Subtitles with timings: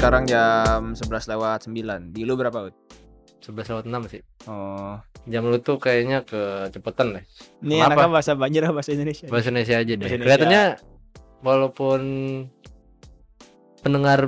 [0.00, 2.16] sekarang jam 11 lewat 9.
[2.16, 2.76] Di lu berapa, Ut?
[3.44, 4.24] 11 lewat 6 sih.
[4.48, 4.96] Oh.
[5.28, 7.24] Jam lu tuh kayaknya kecepatan deh.
[7.60, 8.08] Ini Kenapa?
[8.08, 9.28] enaknya bahasa Banjar apa bahasa Indonesia?
[9.28, 10.00] Bahasa Indonesia aja deh.
[10.00, 10.24] Bahasa Indonesia.
[10.24, 10.62] Kelihatannya
[11.44, 12.00] walaupun
[13.84, 14.18] pendengar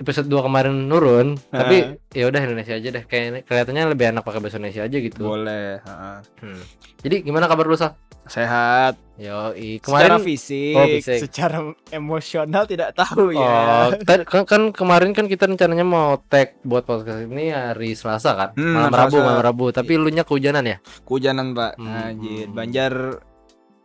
[0.00, 3.04] episode 2 kemarin nurun, tapi ya udah Indonesia aja deh.
[3.04, 5.20] Kayaknya kelihatannya lebih enak pakai bahasa Indonesia aja gitu.
[5.20, 6.16] Boleh, heeh.
[6.40, 6.62] Hmm.
[7.04, 7.92] Jadi gimana kabar lu, Sal?
[8.26, 8.94] Sehat.
[9.16, 11.18] Yo, Secara kemarin fisik, Oh, fisik.
[11.22, 13.96] secara emosional tidak tahu Oh, ya.
[14.04, 18.76] kan, kan kemarin kan kita rencananya mau tag buat podcast ini hari Selasa kan, Hmm,
[18.76, 19.08] malam Selasa.
[19.08, 19.66] Rabu, malam Rabu.
[19.70, 20.76] Tapi lu nya kehujanan ya?
[21.00, 21.72] Kehujanan, Pak.
[21.76, 21.96] Hmm.
[22.12, 22.92] Anjir, Banjar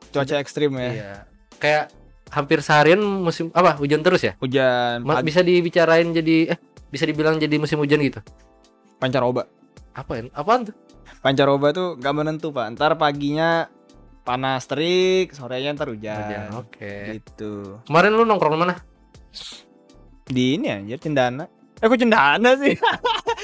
[0.10, 0.90] cuaca ekstrim ya.
[0.92, 1.12] Iya.
[1.56, 1.84] Kayak
[2.28, 4.36] hampir seharian musim apa hujan terus ya?
[4.36, 8.20] Hujan, Ma- bisa dibicarain jadi eh bisa dibilang jadi musim hujan gitu.
[8.98, 9.48] pancaroba.
[9.92, 10.24] Apa ya?
[10.32, 10.76] Apaan tuh?
[11.20, 12.76] Pancaroba tuh gak menentu, Pak.
[12.76, 13.66] Ntar paginya
[14.22, 16.48] panas terik, sorenya ntar Hujan, hujan.
[16.62, 17.18] Oke.
[17.18, 17.82] Gitu.
[17.90, 18.78] Kemarin lu nongkrong mana?
[20.30, 21.46] Di ini anjir Cendana.
[21.82, 22.78] Eh kok Cendana sih?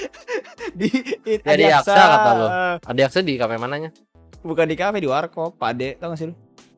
[0.80, 0.90] di
[1.26, 1.92] Ya, di Adiaksa.
[1.92, 2.48] Aksa kata lu.
[2.86, 3.90] Ada akses di kafe mananya?
[4.46, 6.36] Bukan di kafe di warkop, Pade, tau gak sih lu?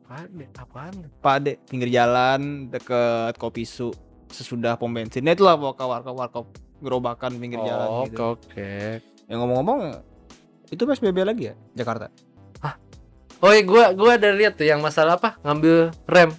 [0.10, 0.46] Ada.
[0.58, 0.94] Apaan?
[1.22, 3.92] Pade, pinggir jalan deket kopi su
[4.32, 5.22] sesudah pom bensin.
[5.22, 6.46] Nah, itulah warkop warkop warkop
[6.80, 8.16] gerobakan pinggir jalan Oh, gitu.
[8.16, 8.72] Oke, oke.
[9.30, 10.02] Ya ngomong-ngomong
[10.70, 12.10] itu PSBB lagi ya Jakarta?
[13.40, 15.40] Oh iya, gua gua ada lihat tuh yang masalah apa?
[15.42, 16.32] Ngambil rem.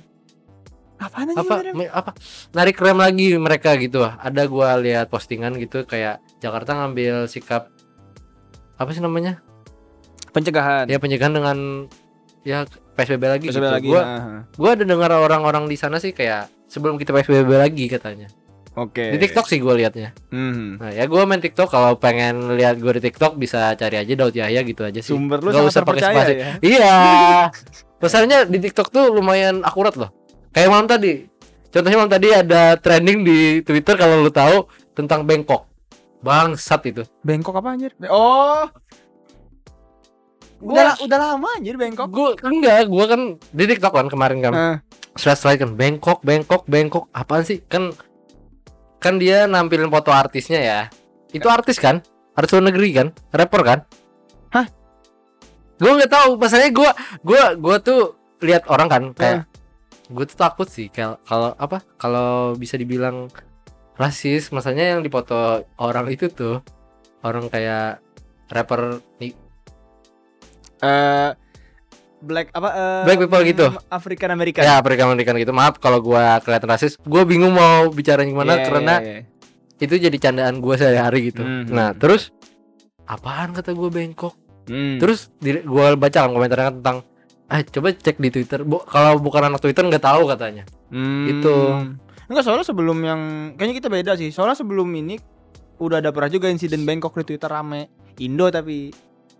[1.01, 2.12] Apaan aja apa me- apa
[2.53, 7.73] narik rem lagi mereka gitu ada gua lihat postingan gitu kayak Jakarta ngambil sikap
[8.77, 9.41] apa sih namanya
[10.37, 10.84] pencegahan.
[10.93, 11.89] ya pencegahan dengan
[12.45, 13.89] ya PSBB lagi PSBB gitu lagi.
[13.89, 18.28] gua ah, gua ada dengar orang-orang di sana sih kayak sebelum kita PSBB lagi katanya
[18.73, 19.11] Oke.
[19.11, 20.79] di TikTok sih gua liatnya Mhm.
[20.79, 24.33] nah ya gua main TikTok kalau pengen lihat gua di TikTok bisa cari aja Daud
[24.33, 26.33] Yahya gitu aja sih Sumber lu sangat usah pakai terpercaya spasi.
[26.33, 26.51] ya.
[26.61, 26.97] iya
[28.01, 30.11] masalahnya di TikTok tuh lumayan akurat loh
[30.51, 31.27] kayak malam tadi
[31.67, 35.67] contohnya malam tadi ada trending di Twitter kalau lu tahu tentang Bangkok
[36.21, 37.97] bangsat itu Bengkok apa anjir?
[38.06, 38.69] Oh.
[40.61, 42.09] Udah, gua udah lama anjir Bengkok.
[42.09, 44.77] gua enggak gua kan di TikTok kan kemarin kan Ah.
[45.17, 47.97] stress strike kan Bangkok Bangkok Bangkok apaan sih kan
[49.00, 50.81] kan dia nampilin foto artisnya ya.
[51.33, 52.05] Itu artis kan?
[52.37, 53.09] Artis luar negeri kan?
[53.33, 53.78] Rapper kan?
[54.53, 54.66] Hah?
[55.81, 56.31] gua nggak tahu.
[56.37, 56.91] Masalahnya gua
[57.25, 59.49] gua gua tuh lihat orang kan kayak
[60.11, 61.81] gue tuh takut sih kalau kalau apa?
[61.94, 63.31] Kalau bisa dibilang
[63.94, 66.65] rasis masalahnya yang dipoto orang itu tuh
[67.22, 68.00] orang kayak
[68.50, 69.37] rapper nih
[70.81, 71.31] Eh
[72.20, 73.66] Black apa eh, Black people gitu.
[73.88, 74.60] African American.
[74.60, 78.64] ya Afrika American gitu maaf kalau gua kelihatan rasis gue bingung mau bicara gimana Iya,
[78.66, 79.20] karena iya, iya.
[79.78, 81.69] itu jadi candaan gue sehari-hari gitu Mhm.
[81.69, 82.28] nah terus
[83.04, 84.97] apaan kata gue bengkok Hmm.
[84.97, 87.03] terus gue baca kan komentarnya tentang
[87.47, 91.26] ah coba cek di twitter Bu, kalau bukan anak twitter nggak tahu katanya Hmm.
[91.26, 91.54] Itu.
[92.26, 93.20] Enggak soalnya sebelum yang
[93.54, 94.31] kayaknya kita beda sih.
[94.31, 95.19] Soalnya sebelum ini
[95.78, 97.91] udah ada pernah juga insiden Bangkok di Twitter rame.
[98.19, 98.91] Indo tapi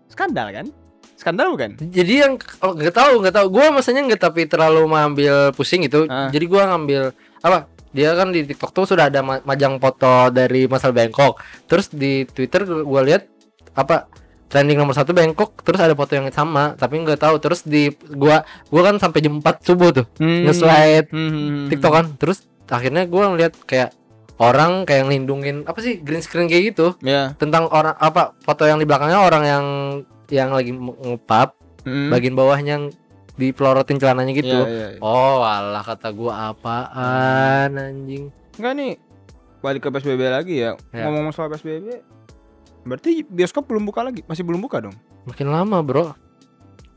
[0.07, 0.67] skandal kan?
[1.21, 1.77] Skandal bukan?
[1.79, 6.05] jadi yang kalau nggak tahu nggak tahu gue masanya nggak tapi terlalu mengambil pusing itu
[6.05, 6.27] Ah.
[6.27, 7.01] jadi gue ngambil
[7.39, 7.57] apa
[7.89, 12.25] dia kan di TikTok tuh sudah ada ma- majang foto dari masalah Bangkok terus di
[12.25, 13.29] Twitter gue lihat
[13.71, 14.09] apa
[14.47, 18.41] trending nomor satu Bangkok terus ada foto yang sama tapi nggak tahu terus di gua
[18.67, 20.43] gua kan sampai jam 4 subuh tuh Hmm.
[20.43, 21.67] nge-slide Hmm.
[21.67, 23.93] TikTok kan terus akhirnya gua ngeliat kayak
[24.37, 27.31] orang kayak ngelindungin apa sih green screen kayak gitu Ya.
[27.35, 29.65] tentang orang apa foto yang di belakangnya orang yang
[30.31, 32.07] yang lagi nge- ngepap Hmm.
[32.07, 32.85] bagian bawahnya yang
[33.33, 34.99] dipelorotin celananya gitu Iya, iya, iya.
[34.99, 38.93] oh alah kata gua apaan anjing Enggak nih.
[39.59, 40.73] Balik ke PSBB lagi ya.
[40.89, 41.05] Ya.
[41.05, 42.01] Ngomong soal PSBB.
[42.81, 44.21] Berarti bioskop belum buka lagi?
[44.23, 44.93] Masih belum buka dong?
[45.21, 46.17] makin lama bro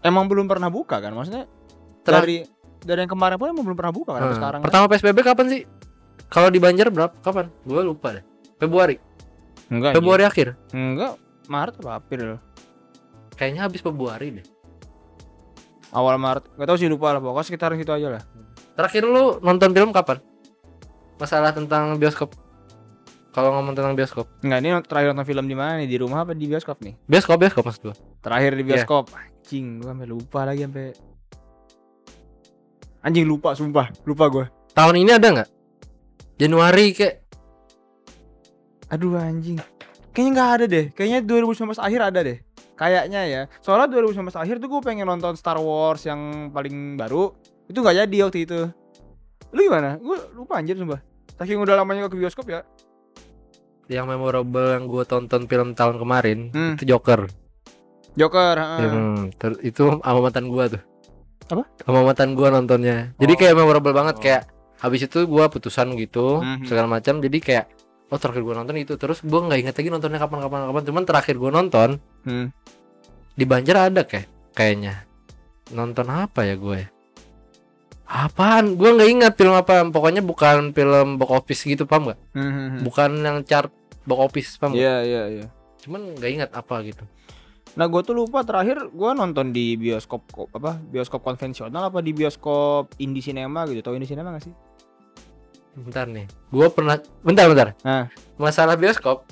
[0.00, 1.12] Emang belum pernah buka kan?
[1.12, 1.44] Maksudnya
[2.02, 2.44] Telah- dari
[2.78, 4.34] dari yang kemarin pun emang belum pernah buka kan Hmm.
[4.34, 4.60] sekarang.
[4.60, 4.64] kan?
[4.64, 5.62] pertama PSBB kapan sih
[6.26, 8.24] kalau di Banjar berapa kapan gua lupa deh
[8.56, 8.96] Februari
[9.66, 9.92] Enggak.
[9.94, 10.72] Februari akhir anjir.
[10.74, 11.12] Enggak.
[11.46, 12.36] Maret apa April?
[13.34, 14.46] Kayaknya habis Februari deh
[15.94, 16.44] Awal Maret.
[16.58, 17.22] Enggak tahu sih lupa lah.
[17.22, 18.22] Pokoknya sekitaran situ aja lah.
[18.74, 20.18] Terakhir lu nonton film kapan?
[21.22, 22.34] Masalah tentang bioskop.
[23.30, 24.26] Kalau ngomong tentang bioskop.
[24.42, 25.86] Enggak, ini terakhir nonton film di mana nih?
[25.86, 26.98] Di rumah apa di bioskop nih?
[27.06, 27.96] Bioskop bioskop maksud gua.
[28.18, 29.14] Terakhir di bioskop.
[29.14, 30.86] Anjing, gua sampai lupa lagi sampai
[33.04, 34.46] Anjing lupa sumpah, lupa gua.
[34.74, 35.48] Tahun ini ada nggak?
[36.42, 37.22] Januari kayak
[38.90, 39.58] Aduh anjing.
[40.10, 40.86] Kayaknya nggak ada deh.
[40.94, 42.38] Kayaknya 2019 akhir ada deh.
[42.74, 43.42] Kayaknya ya.
[43.58, 47.30] Soalnya 2019 akhir tuh gue pengen nonton Star Wars yang paling baru.
[47.64, 48.60] Itu nggak jadi waktu itu.
[49.50, 49.96] Lu gimana?
[49.96, 50.98] Gue lupa anjir sumpah.
[51.34, 52.62] Saking udah lamanya ke bioskop ya.
[53.84, 56.72] yang memorable yang gua tonton film tahun kemarin Hmm.
[56.72, 57.28] itu Joker.
[58.16, 58.56] Joker.
[58.56, 60.80] Hmm, ter- itu sama mantan gua tuh.
[61.50, 61.68] Apa?
[61.84, 63.12] Sama mantan gua nontonnya.
[63.18, 63.38] Jadi Oh.
[63.38, 64.22] kayak memorable banget Oh.
[64.22, 64.42] kayak
[64.80, 66.64] habis itu gua putusan gitu Mhm.
[66.64, 67.20] segala macam.
[67.20, 67.68] Jadi kayak
[68.06, 71.02] oh terakhir gue nonton itu terus gue nggak inget lagi nontonnya kapan kapan kapan cuman
[71.04, 71.88] terakhir gue nonton
[72.22, 72.46] Hmm.
[73.32, 75.04] di Banjar ada kayak kayaknya
[75.70, 76.80] nonton apa ya gue
[78.04, 82.42] apaan gue nggak ingat film apa pokoknya bukan film box office gitu paham nggak Hmm,
[82.44, 82.80] hmm, hmm.
[82.82, 83.72] bukan yang chart
[84.04, 85.46] box office paham nggak Iya iya iya.
[85.80, 87.04] cuman nggak ingat apa gitu
[87.74, 92.14] Nah gue tuh lupa terakhir gue nonton di bioskop ko- apa bioskop konvensional apa di
[92.14, 93.82] bioskop indie cinema gitu.
[93.82, 94.54] Tahu indie cinema gak sih?
[95.76, 98.06] Bentar nih gue pernah bentar bentar Nah.
[98.36, 99.26] masalah bioskop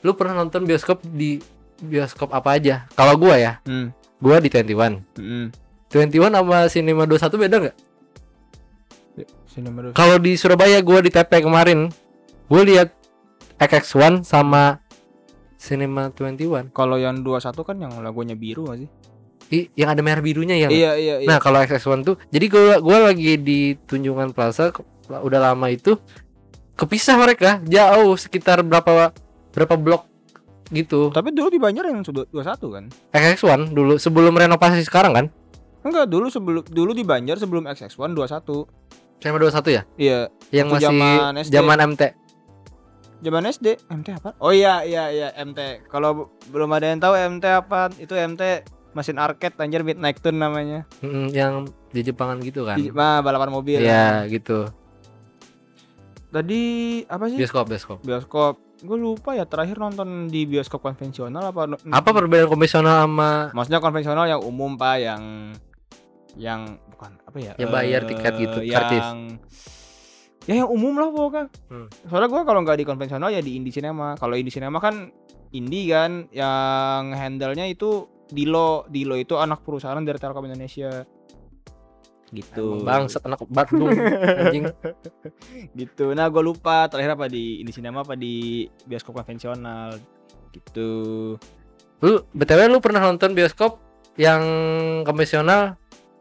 [0.00, 1.42] lu pernah nonton bioskop di
[1.78, 3.90] bioskop apa aja kalau gue ya Hmm.
[4.16, 5.50] gue di 21 Hmm.
[5.88, 7.76] 21 sama Cinema 21 beda nggak
[9.48, 9.92] Cinema dulu.
[9.92, 11.90] kalau di Surabaya gue di TP kemarin
[12.46, 12.94] gue lihat
[13.58, 14.78] XX1 sama
[15.58, 18.90] Cinema 21 Kalau yang 21 kan yang lagunya biru gak sih?
[19.50, 20.68] Ih, yang ada merah birunya ya?
[20.68, 21.26] Iya iya iya.
[21.26, 24.70] Nah kalau XX1 tuh, jadi gua gua lagi di Tunjungan Plaza,
[25.08, 25.96] udah lama itu
[26.76, 29.10] kepisah mereka jauh sekitar berapa
[29.50, 30.06] berapa blok
[30.68, 31.08] gitu.
[31.10, 32.84] Tapi dulu di Banjar yang sudah 21 kan?
[33.10, 35.26] XX1 dulu sebelum renovasi sekarang kan?
[35.80, 38.68] Enggak, dulu sebelum dulu di Banjar sebelum XX1 21.
[39.18, 39.82] Sama 21 ya?
[39.98, 40.18] Iya,
[40.54, 41.50] Yang masih zaman SD.
[41.50, 42.02] zaman MT.
[43.18, 43.66] zaman SD.
[43.90, 44.30] MT apa?
[44.38, 45.90] Oh iya iya iya MT.
[45.90, 48.62] Kalau belum ada yang tahu MT apa, itu MT
[48.94, 50.86] mesin arcade anjir Midnight Tune namanya.
[51.02, 51.52] Mm, yang
[51.90, 52.78] di Jepangan gitu kan?
[52.78, 53.82] Di, mah balapan mobil.
[53.82, 54.70] Iya gitu.
[56.28, 56.62] Tadi
[57.04, 57.36] apa sih?
[57.36, 57.98] Bioskop bioskop.
[58.00, 63.82] bioskop gue lupa ya terakhir nonton di bioskop konvensional apa Apa perbedaan konvensional sama maksudnya
[63.82, 65.22] konvensional yang umum pak yang
[66.38, 69.06] yang bukan apa ya Yang bayar eh, tiket gitu, yang kartis.
[70.46, 71.90] ya yang umum lah pokoknya Hmm.
[72.06, 75.10] soalnya gue kalau nggak di konvensional ya di indie cinema kalau indie cinema kan
[75.50, 81.02] indie kan yang handle nya itu Dilo Dilo itu anak perusahaan dari Telkom Indonesia
[82.30, 82.82] gitu.
[82.82, 83.92] Bangsat anak Bandung
[84.40, 84.68] anjing.
[85.72, 86.12] gitu.
[86.12, 89.96] Nah gue lupa terakhir apa di indie cinema apa di bioskop konvensional.
[90.52, 90.90] Gitu.
[91.98, 93.78] Lu BTW lu pernah nonton bioskop
[94.16, 94.42] yang
[95.02, 95.76] konvensional?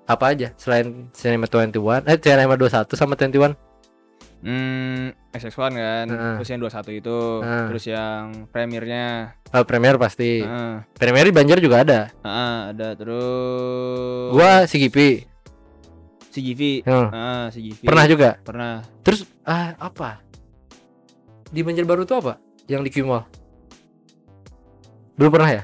[0.08, 3.52] Apa aja selain Cinema 21 eh Cinema 21 sama 21
[4.38, 6.34] Hmm, XX1 kan, Heeh.
[6.38, 7.66] terus yang 21 itu, Heeh.
[7.74, 8.24] terus yang
[8.54, 10.46] premiernya, oh, Premier pasti.
[10.46, 12.00] Heeh, Premier di Banjar juga ada.
[12.22, 14.70] Heeh, ada terus gua
[16.38, 17.10] CGP CGV, Hmm.
[17.10, 18.30] heeh, CGV, pernah juga?
[18.46, 20.22] Pernah, terus ah apa?
[21.50, 22.34] Di Banjarbaru tuh apa?
[22.70, 23.26] Yang di Kimol
[25.18, 25.64] belum pernah ya?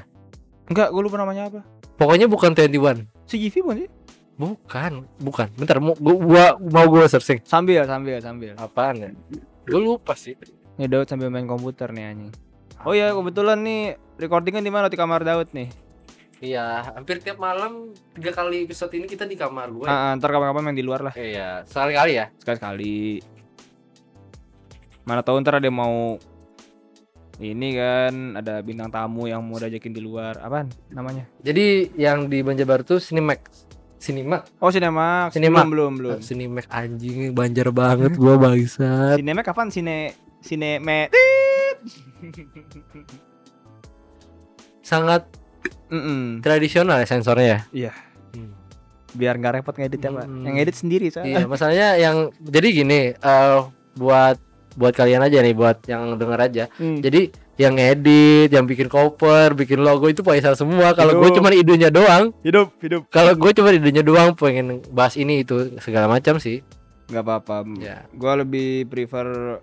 [0.66, 1.60] Enggak, gue lupa namanya apa,
[1.94, 3.90] pokoknya bukan 21 CGV bukan sih?
[4.34, 4.92] bukan
[5.22, 5.46] bukan.
[5.54, 7.38] Bentar mau gua, gua mau gua searching.
[7.46, 9.08] Sambil, sambil, sambil, apaan ya?
[9.70, 10.34] Gua lupa sih.
[10.74, 12.34] Nih Daud sambil main komputer nih anjing.
[12.82, 14.90] Oh iya, kebetulan nih recordingnya di mana?
[14.90, 15.70] Di kamar Daud nih.
[16.44, 20.28] Iya hampir tiap malam tiga kali episode ini kita di kamar gue Ah, ah, ntar
[20.28, 23.24] kapan-kapan main di luar lah, iya sekali-kali ya sekali-sekali.
[25.02, 26.20] Mana tahu ntar ada yang mau
[27.36, 32.40] ini kan ada bintang tamu yang mau diajakin di luar apaan namanya Jadi yang di
[32.40, 33.66] Banjarbaru tuh Cinemax.
[33.98, 34.54] Cinemax.
[34.60, 35.32] Oh Cinemax.
[35.32, 35.64] Cinema.
[35.64, 36.18] Belum belum belum.
[36.20, 39.18] Cinemax anjing Banjar banget gua bangsat.
[39.18, 39.98] Cinemax kapan Cine
[40.38, 41.08] Cineme
[44.80, 45.24] Sangat
[45.92, 46.40] Mm-mm.
[46.40, 47.60] tradisional ya sensornya ya.
[47.70, 47.92] Iya.
[48.34, 48.50] Hmm.
[49.14, 50.26] Biar nggak repot ngedit ya pak.
[50.26, 50.44] Hmm.
[50.44, 51.38] Yang edit sendiri Iya, soalnya.
[51.46, 53.58] masalahnya yang jadi gini, eh
[53.94, 54.36] buat
[54.74, 56.64] buat kalian aja nih, buat yang denger aja.
[56.76, 56.98] Hmm.
[56.98, 60.90] Jadi yang ngedit, yang bikin cover, bikin logo itu Faisal semua.
[60.98, 62.34] Kalau gue cuma idenya doang.
[62.42, 63.06] Hidup hidup.
[63.14, 66.66] Kalau gue cuma idenya doang pengen bahas ini itu segala macam sih.
[67.06, 67.56] Nggak apa-apa.
[67.78, 68.08] Ya.
[68.16, 69.60] Gua lebih prefer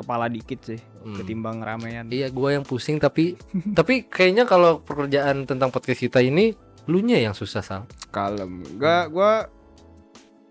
[0.00, 1.14] kepala dikit sih Hmm.
[1.14, 2.08] ketimbang ramean.
[2.08, 3.36] Iya, gua yang pusing tapi
[3.78, 7.84] tapi kayaknya kalau pekerjaan tentang podcast kita ini lu nya yang susah sal.
[8.08, 8.64] Kalem.
[8.74, 9.46] Gak gua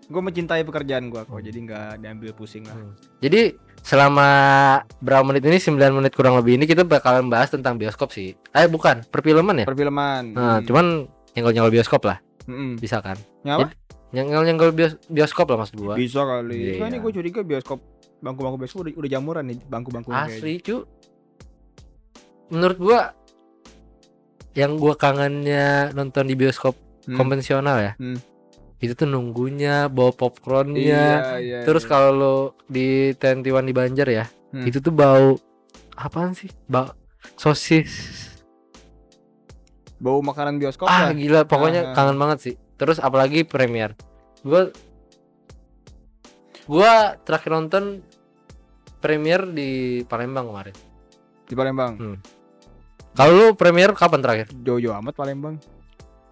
[0.06, 1.38] gua mencintai pekerjaan gua kok.
[1.38, 2.78] Jadi nggak diambil pusing lah.
[3.18, 4.28] Jadi selama
[4.98, 8.34] berapa menit ini 9 menit kurang lebih ini kita bakalan bahas tentang bioskop sih.
[8.50, 9.66] Eh bukan, perfilman ya.
[9.66, 10.22] Perfilman.
[10.30, 10.64] Nah, Hmm.
[10.64, 10.86] cuman
[11.30, 12.76] nyenggol-nyenggol bioskop lah, Mm-mm.
[12.76, 13.16] bisa kan?
[13.40, 13.70] Nyawa?
[14.10, 15.94] Nyenggol-nyenggol bios- bioskop lah maksud gua.
[15.94, 16.74] Bisa kali.
[16.74, 16.82] Iya.
[16.82, 17.78] Kan ini gue curiga bioskop
[18.20, 20.84] bangku-bangku bioskop udah, udah jamuran nih bangku-bangku Asli, cu.
[22.50, 23.00] Menurut gua
[24.52, 27.16] yang gua kangennya nonton di bioskop Hmm.
[27.16, 27.92] konvensional ya.
[27.96, 28.20] Hmm.
[28.76, 30.78] Itu tuh nunggunya bawa popcornnya.
[30.78, 31.58] Iya, iya.
[31.64, 31.90] Terus iya.
[31.90, 32.36] kalau lo
[32.66, 34.68] di Tentiwan di Banjar ya, Hmm.
[34.68, 35.40] itu tuh bau
[35.96, 36.52] apaan sih?
[36.66, 36.92] Bau
[37.36, 38.28] sosis.
[39.96, 41.12] bau makanan bioskop ah lah.
[41.12, 41.94] gila, pokoknya Ah.
[41.96, 42.54] kangen banget sih.
[42.76, 43.92] Terus apalagi premier.
[44.40, 44.72] Gua
[46.64, 48.00] gua terakhir nonton
[49.00, 50.76] premier di Palembang kemarin.
[51.50, 51.92] di Palembang.
[51.98, 52.16] Hmm.
[53.18, 54.46] Kalau lu premier kapan terakhir?
[54.54, 55.58] Jauh-jauh amat Palembang.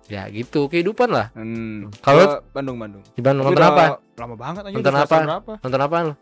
[0.06, 1.34] Ya gitu, kehidupan lah.
[1.34, 1.90] Hmm.
[2.00, 3.02] Kalau- Bandung Bandung.
[3.12, 3.84] Di Bandung Tapi nonton apa?
[4.14, 4.74] Lama banget aja.
[4.78, 5.16] Nonton apa?
[5.18, 5.52] berapa?
[5.58, 6.14] Nonton lu?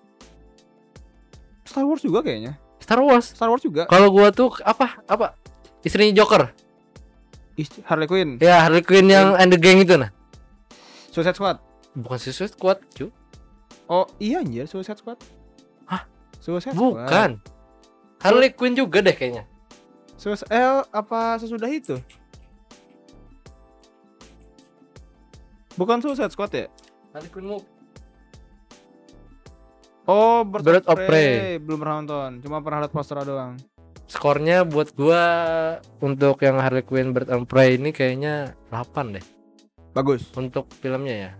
[1.66, 2.56] Star Wars juga kayaknya.
[2.80, 3.26] Star Wars.
[3.36, 3.84] Star Wars juga.
[3.84, 5.02] Kalau gua tuh apa?
[5.04, 5.36] Apa?
[5.84, 6.50] Istrinya Joker.
[7.56, 8.36] Isti- Harley Quinn.
[8.40, 10.08] Ya, Harley Quinn yang and the gang itu nah.
[11.12, 11.56] Suicide Squad.
[11.96, 13.08] Bukan Suicide Squad, cu.
[13.88, 15.16] Oh iya anjir Suicide Squad.
[16.46, 16.94] Suicide Squad.
[16.94, 17.30] Bukan.
[18.22, 19.42] Harley Quinn juga deh kayaknya.
[20.14, 20.62] Suicide eh
[20.94, 21.98] apa sesudah itu?
[25.74, 26.66] Bukan Suicide Squad ya?
[27.10, 27.60] Harley Quinn mau
[30.06, 31.58] Oh, Birds of, of Prey.
[31.58, 33.58] Belum pernah nonton, cuma pernah lihat poster doang.
[34.06, 35.22] skornya buat gua
[35.98, 39.24] untuk yang Harley Quinn Bird of Prey ini kayaknya 8 deh
[39.90, 40.30] Bagus.
[40.38, 41.30] untuk filmnya ya.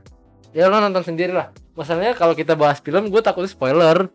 [0.50, 1.54] Ya lo nonton sendiri lah.
[1.78, 4.10] Masalahnya kalau kita bahas film gue takut spoiler.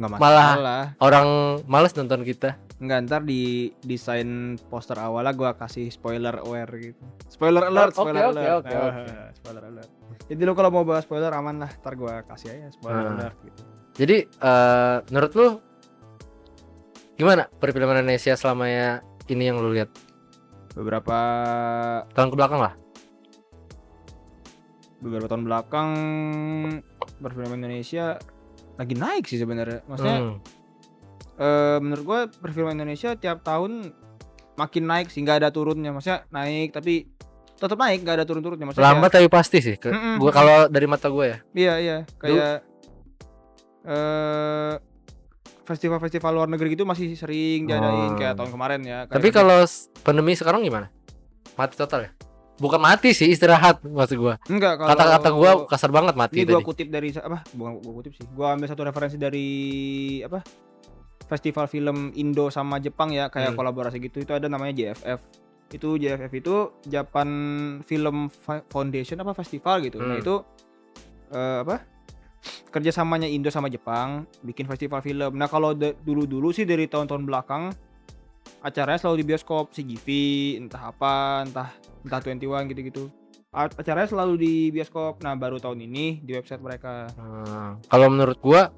[0.00, 0.82] Enggak Malah- masalah.
[0.96, 1.28] Orang
[1.68, 2.56] males nonton kita.
[2.80, 4.24] Enggak ntar di desain
[4.66, 7.04] poster awalnya gua kasih spoiler aware gitu.
[7.28, 8.48] Spoiler alert, Oke, spoiler oke, alert.
[8.56, 9.12] oke, Ah, oke.
[9.36, 9.90] spoiler alert.
[10.32, 13.12] Jadi lo kalau mau bahas spoiler aman lah, ntar gua kasih aja spoiler Ah.
[13.14, 13.60] alert gitu.
[13.92, 15.46] Jadi eh menurut lu
[17.14, 18.88] gimana perfilman Indonesia selama ya
[19.28, 19.92] ini yang lu lihat
[20.70, 21.18] Beberapa
[22.08, 22.72] tahun ke belakang lah?
[25.00, 25.90] beberapa tahun belakang
[27.18, 28.20] perfilman Indonesia
[28.80, 29.84] lagi naik sih sebenarnya.
[29.84, 30.36] Maksudnya Hmm.
[31.36, 33.92] eh, menurut gua perfilman Indonesia tiap tahun
[34.56, 35.90] makin naik sih nggak ada turunnya.
[35.90, 37.04] Maksudnya naik tapi
[37.52, 38.64] tetap naik nggak ada turun-turunnya.
[38.66, 39.76] Maksudnya Lambat tapi pasti sih.
[39.76, 40.16] Ke- Mm-mm.
[40.16, 41.38] Gua kalau dari mata gue ya.
[41.52, 42.54] Iya iya kayak
[43.82, 44.74] eh
[45.62, 48.18] festival-festival luar negeri gitu masih sering diadain Oh.
[48.18, 48.98] kayak tahun kemarin ya.
[49.04, 50.90] Kayak Tapi kalau s- pandemi sekarang gimana?
[51.54, 52.10] Mati total ya?
[52.60, 54.36] Bukan mati sih, istirahat maksud gua.
[54.44, 56.66] enggak Kata-kata gua kasar banget mati ini gua tadi.
[56.66, 57.40] kutip dari apa?
[57.50, 58.24] Bukan gua kutip sih.
[58.28, 59.48] Gua ambil satu referensi dari
[60.20, 60.44] apa?
[61.24, 63.58] Festival film Indo sama Jepang ya kayak Hmm.
[63.58, 65.20] kolaborasi gitu itu ada namanya JFF.
[65.70, 67.28] Itu JFF itu Japan
[67.80, 68.26] Film
[68.66, 69.96] Foundation apa festival gitu.
[69.98, 70.22] Nah Hmm.
[70.22, 70.34] itu
[71.30, 71.76] eh, apa?
[72.66, 75.32] kerjasamanya Indo sama Jepang bikin festival film.
[75.32, 77.72] Nah kalau dulu-dulu sih dari tahun-tahun belakang
[78.60, 80.06] acaranya selalu di bioskop CGV
[80.58, 81.68] entah apa entah
[82.04, 83.08] entah 21 gitu-gitu.
[83.50, 85.18] Acaranya selalu di bioskop.
[85.20, 87.10] Nah baru tahun ini di website mereka.
[87.18, 88.70] Hmm, Kalau menurut gua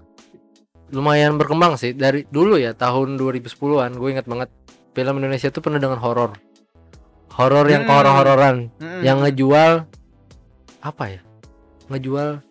[0.88, 4.52] lumayan berkembang sih dari dulu ya tahun 2010-an gue ingat banget
[4.92, 6.36] film Indonesia tuh penuh dengan horor.
[7.32, 7.92] Horor yang Hmm.
[7.92, 9.00] horor-hororan Mm-mm.
[9.00, 9.88] yang ngejual
[10.80, 11.20] apa ya?
[11.88, 12.44] Ngejual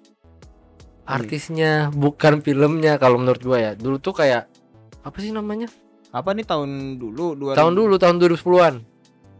[1.05, 3.71] artisnya bukan filmnya kalau menurut gua ya.
[3.73, 4.45] Dulu tuh kayak
[5.01, 5.69] apa sih namanya?
[6.11, 8.75] Apa nih tahun dulu 2000 Tahun dulu tahun 2010-an.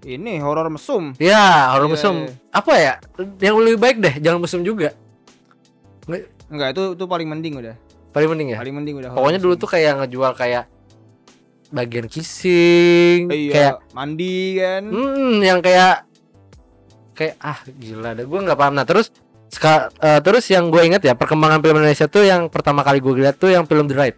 [0.02, 1.14] ini horor mesum.
[1.16, 2.16] Ya, horor Iya, mesum.
[2.18, 2.34] iya.
[2.50, 2.94] Apa ya?
[3.38, 4.96] Yang lebih baik deh, jangan mesum juga.
[6.48, 7.76] Enggak itu itu paling mending udah.
[8.10, 8.58] Paling mending ya.
[8.58, 9.10] Paling mending udah.
[9.12, 9.62] Pokoknya dulu mesum.
[9.62, 10.64] tuh kayak ngejual kayak
[11.70, 14.84] bagian kissing, iya, kayak mandi kan.
[14.84, 16.04] hmm, yang kayak
[17.14, 18.74] kayak ah gila dah gue nggak paham.
[18.74, 19.08] Nah terus
[19.48, 23.22] seka- eh, terus yang gue inget ya perkembangan film Indonesia tuh yang pertama kali gue
[23.22, 24.18] lihat tuh yang film The Ride.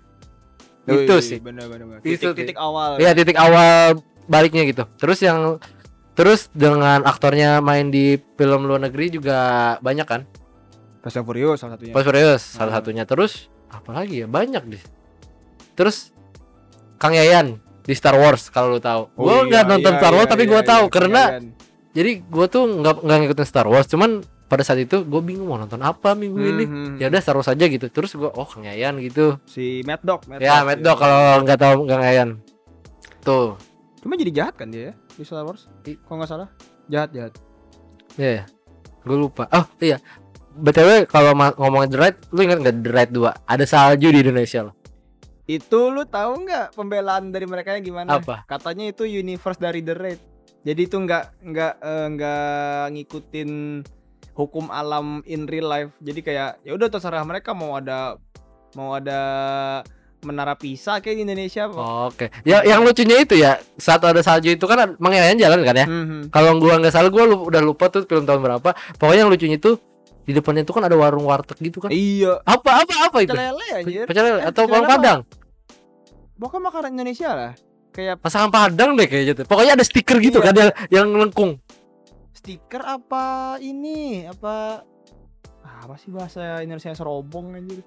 [0.86, 1.38] Wih, itu sih.
[1.40, 1.86] Bener bener.
[1.88, 2.00] bener.
[2.02, 2.64] Itu Titik, titik sih.
[2.64, 2.90] awal.
[2.98, 4.84] Iya titik awal baliknya gitu.
[4.96, 5.58] Terus yang
[6.14, 9.38] terus dengan aktornya main di film luar negeri juga
[9.80, 10.22] banyak kan?
[11.00, 11.92] Fast and Furious salah satunya.
[11.92, 12.78] Fast Furious salah Hmm.
[12.80, 13.04] satunya.
[13.04, 13.32] Terus
[13.68, 14.84] apalagi ya banyak deh.
[15.74, 16.12] Terus
[16.96, 19.12] Kang Yayan di Star Wars kalau lu tahu.
[19.14, 20.94] Oh gue iya, nggak nonton iya, Star Wars iya, tapi iya, gue iya, tahu iya,
[20.94, 21.46] karena kalian.
[21.92, 23.88] jadi gue tuh nggak nggak ngikutin Star Wars.
[23.88, 24.12] Cuman
[24.54, 26.66] pada saat itu gue bingung mau nonton apa minggu ini.
[26.70, 27.90] Hmm, hmm, Ya udah Star Wars aja gitu.
[27.90, 29.42] Terus gue oh Kang Yayan gitu.
[29.50, 30.86] si Mad Dog, Mad ya Mad iya.
[30.86, 32.30] Dog kalau nggak tahu Kang Yayan.
[33.26, 33.58] Tuh.
[34.06, 35.66] Cuma jadi jahat kan dia ya, di Star Wars?
[35.82, 36.50] Kalau nggak salah.
[36.86, 37.34] Jahat jahat.
[38.14, 38.46] Ya,
[39.02, 39.50] gue lupa.
[39.50, 39.98] Oh iya,
[40.54, 43.50] btw kalau ngomongin The Ride, lu ingat nggak The Ride 2?
[43.50, 44.76] Ada salju di Indonesia loh.
[45.44, 48.22] Itu lu tahu nggak pembelaan dari mereka gimana?
[48.22, 48.48] Apa?
[48.48, 50.22] Katanya itu universe dari The Raid.
[50.64, 53.50] Jadi itu nggak nggak eh, nggak ngikutin
[54.34, 55.94] hukum alam in real life.
[55.98, 58.18] Jadi kayak ya udah terserah mereka mau ada
[58.74, 59.20] mau ada
[60.24, 61.68] menara Pisa kayak di Indonesia.
[62.08, 62.32] Oke.
[62.44, 65.86] Ya yang lucunya itu ya, saat ada salju itu kan Yayan jalan kan ya.
[65.86, 66.32] Mhm.
[66.32, 68.70] Kalau gua nggak salah gua lu- udah lupa tuh film tahun berapa.
[68.96, 69.76] Pokoknya yang lucunya itu
[70.24, 71.92] di depannya itu kan ada warung warteg gitu kan.
[71.92, 72.40] Iya.
[72.48, 73.36] Apa apa apa itu?
[73.36, 74.08] Anjir.
[74.08, 75.20] Pecel lele Eh, atau pecel warung Padang?
[76.40, 77.52] Pokoknya makanan Indonesia lah.
[77.94, 79.46] Kayak Masakan Padang deh kayaknya tuh.
[79.46, 80.46] Pokoknya ada stiker gitu Iya.
[80.50, 81.60] kan yang, yang lengkung.
[82.44, 84.84] Stiker apa ini apa
[85.64, 87.80] apa sih bahasa Indonesia serobong anjir.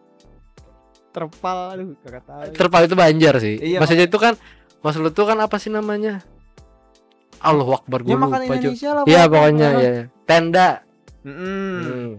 [1.13, 2.41] Terpal aduh kagak tahu.
[2.57, 3.61] Terpal itu Banjar sih.
[3.61, 4.33] Iya, Maksudnya itu kan
[4.81, 6.25] maksud lu tuh kan apa sih namanya?
[7.45, 8.57] Allah Akbar ya gua makanan lupa.
[8.57, 9.05] Indonesia lah.
[9.05, 9.93] Iya pokoknya ya.
[10.25, 10.69] Tenda.
[11.21, 11.77] Mm-mm.
[11.85, 12.13] Hmm.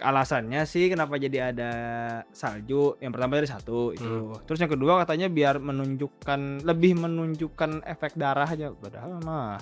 [0.00, 1.72] Alasannya sih kenapa jadi ada
[2.30, 2.94] salju.
[3.02, 4.06] Yang pertama dari satu itu.
[4.06, 4.38] Hmm.
[4.46, 8.70] Terus yang kedua katanya biar menunjukkan lebih menunjukkan efek darah aja.
[8.70, 9.58] Padahal mah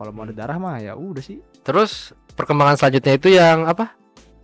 [0.00, 0.40] kalau mau ada Hmm.
[0.40, 1.44] darah mah ya udah sih.
[1.60, 3.92] Terus perkembangan selanjutnya itu yang apa?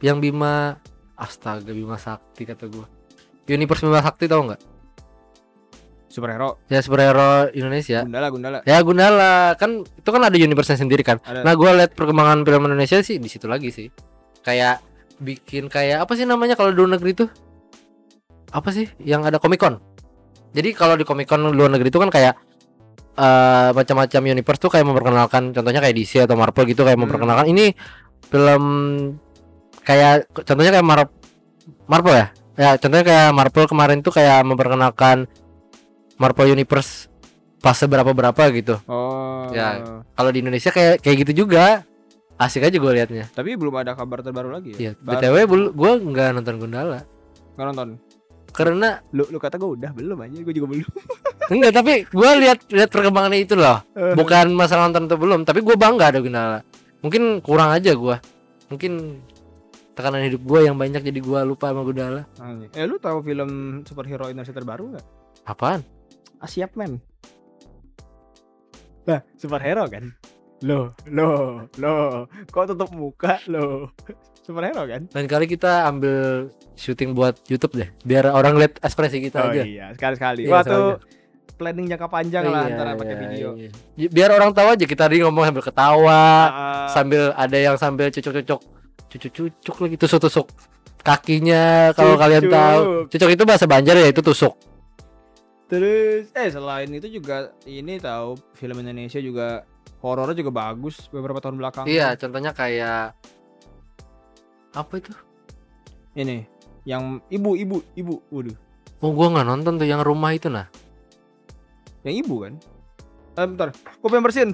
[0.04, 0.76] Yang Bima
[1.16, 2.84] Astaga Bima Sakti kata gua.
[3.48, 4.76] Universe Bima Sakti tau nggak?
[6.06, 11.20] superhero ya superhero Indonesia Gundala Gundala ya Gundala kan itu kan ada universe sendiri kan
[11.20, 13.92] ada nah gue lihat perkembangan film Indonesia sih di situ lagi sih
[14.40, 14.80] kayak
[15.20, 17.28] bikin kayak apa sih namanya kalau di luar negeri tuh
[18.48, 19.76] apa sih yang ada Comic Con
[20.56, 22.32] jadi kalau di Comic Con luar negeri itu kan kayak
[23.16, 27.04] eh macam-macam universe tuh kayak memperkenalkan contohnya kayak DC atau Marvel gitu kayak Hmm.
[27.04, 27.46] memperkenalkan.
[27.48, 27.72] Ini
[28.26, 28.64] film
[29.80, 31.00] kayak contohnya kayak Mar
[31.86, 32.26] Marvel ya?
[32.56, 35.28] Ya contohnya kayak Marvel kemarin tuh kayak memperkenalkan
[36.16, 37.08] Marvel Universe
[37.56, 38.76] fase berapa berapa gitu.
[38.86, 39.48] Oh.
[39.50, 40.02] Ya.
[40.12, 41.84] kalau di Indonesia kayak kayak gitu juga.
[42.36, 43.32] Asik aja gue liatnya.
[43.32, 44.78] Tapi belum ada kabar terbaru lagi ya?
[44.78, 45.36] Iya, Baru- btw
[45.72, 47.00] gue nggak nonton Gundala.
[47.56, 47.88] Nggak nonton?
[48.52, 50.84] Karena lu lu kata gue udah belum aja gue juga belum
[51.48, 53.78] enggak tapi gue lihat lihat perkembangannya itu loh.
[53.94, 54.14] Eh.
[54.14, 56.60] bukan masalah nonton atau belum tapi gue bangga ada Gundala.
[57.00, 58.16] Mungkin kurang aja gue
[58.66, 59.22] mungkin
[59.94, 62.22] tekanan hidup gue yang banyak jadi gue lupa sama Gundala.
[62.36, 62.70] Anjing.
[62.72, 63.50] eh lu tahu film
[63.82, 65.06] superhero Indonesia terbaru nggak?
[65.46, 65.80] Apaan?
[66.38, 66.98] Asiap men.
[69.06, 70.10] Nah superhero kan?
[70.64, 72.26] Loh Loh Loh.
[72.50, 73.92] Kok tutup muka Loh?
[74.42, 75.06] Superhero kan?
[75.10, 79.62] Lain kali kita ambil syuting buat YouTube deh biar orang lihat ekspresi kita Oh aja.
[79.64, 80.44] iya Sekali-sekali.
[80.44, 80.88] Iya, tuh
[81.56, 83.48] Planning jangka panjang lah Iya, Antara pakai iya, video.
[83.56, 83.70] iya.
[83.96, 86.22] Bi- biar orang tahu aja kita tadi ngomong sambil ketawa
[86.86, 88.60] sambil ada yang sambil cucuk-cucuk
[89.08, 90.46] cucuk-cucuk lagi tusuk-tusuk
[91.00, 92.80] kakinya kalau kalian tahu.
[93.08, 94.52] Cucuk itu bahasa Banjar ya itu tusuk.
[95.66, 99.66] Terus Eh selain itu juga Ini tahu Film Indonesia juga
[99.98, 101.90] Horornya juga bagus Beberapa tahun belakang.
[101.90, 103.18] Iya contohnya kayak
[104.72, 105.10] apa itu?
[106.14, 106.46] Ini
[106.84, 108.56] Yang ibu-ibu Ibu Waduh.
[108.98, 110.70] Oh gua nggak nonton tuh yang rumah itu nah
[112.06, 112.54] Yang ibu kan?
[113.34, 113.68] Eh bentar.
[114.00, 114.50] Pengen bersihin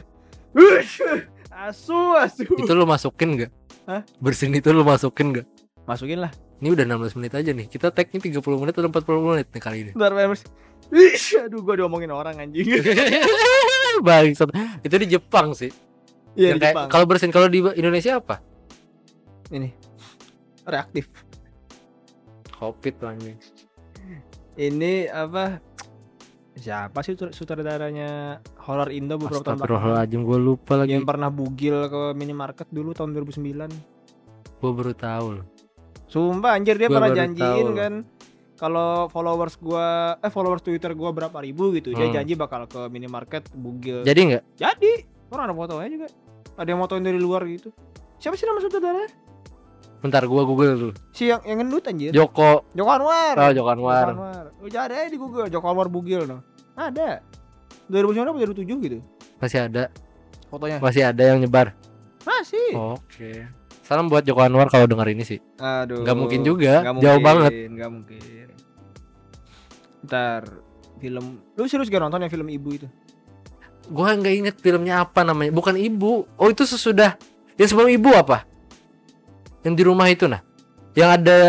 [0.52, 1.04] Ush,
[1.52, 2.49] Asu asu.
[2.49, 3.50] Itu lu masukin nggak?
[3.82, 4.00] Hah?
[4.18, 5.47] bersin itu lu masukin nggak?
[5.85, 6.32] Masukin lah.
[6.62, 7.66] Ini udah 16 menit aja nih.
[7.66, 9.90] Kita tagnya 30 menit atau 40 menit nih kali ini?
[9.92, 10.53] Bentar pengen bersihin
[10.92, 12.68] Ish, aduh gue diomongin orang anjing.
[14.07, 14.48] Bangsat.
[14.81, 15.72] Itu di Jepang sih.
[16.33, 16.88] Iya Yang di kayak- Jepang.
[16.88, 18.40] kalau bersin kalau di Indonesia apa?
[19.48, 19.68] Ini.
[20.64, 21.09] Reaktif.
[22.53, 23.37] Covid anjing.
[24.53, 25.59] Ini apa
[26.52, 29.72] Siapa sih sutr- sutradaranya horor Indo beberapa tahun belakang?
[29.72, 30.90] Astagfirullahaladzim gue lupa lagi.
[30.92, 33.72] Yang pernah bugil ke minimarket dulu tahun 2009
[34.62, 35.46] gue baru tahu loh.
[36.06, 37.74] Sumpah anjir dia Gua pernah janjiin tahu.
[37.74, 37.92] kan
[38.54, 39.86] kalau followers gua
[40.16, 41.90] eh followers Twitter gua berapa ribu gitu.
[41.90, 42.14] Dia Hmm.
[42.14, 44.04] janji bakal ke minimarket bugil.
[44.04, 44.42] Jadi nggak?
[44.54, 44.90] Jadi
[45.28, 46.08] orang ada fotonya juga.
[46.52, 47.72] Ada yang motoin dari luar gitu.
[48.16, 49.10] Siapa sih nama sutradaranya
[50.02, 50.94] bentar gua google dulu.
[51.14, 52.10] Si yang yang gendut anjir.
[52.10, 52.66] Joko.
[52.74, 53.34] Joko Anwar.
[53.38, 54.06] Oh Joko Joko Anwar.
[54.10, 55.46] Anwar lu cari aja di Google.
[55.46, 56.42] Joko Anwar bugil no.
[56.74, 57.22] Ada.
[57.86, 58.98] 2009 apa 2007 gitu?
[59.38, 59.84] Masih ada.
[60.50, 60.82] Fotonya.
[60.82, 61.78] Masih ada yang nyebar.
[62.26, 62.74] Masih?
[62.74, 63.46] Oke.
[63.86, 65.38] Salam buat Joko Anwar kalau dengar ini sih.
[65.62, 66.02] Aduh.
[66.02, 66.82] Nggak mungkin juga.
[66.82, 67.52] Jauh mungkin, banget.
[67.70, 68.46] Nggak mungkin.
[70.02, 70.42] Ntar
[70.98, 71.38] film.
[71.54, 72.86] Lu serius gak nonton yang film ibu itu?
[73.90, 75.54] Gua nggak inget filmnya apa namanya.
[75.54, 76.26] Bukan ibu.
[76.26, 77.14] Oh itu sesudah.
[77.54, 78.51] Yang sebelum ibu apa
[79.62, 80.42] yang di rumah itu nah.
[80.92, 81.40] Yang ada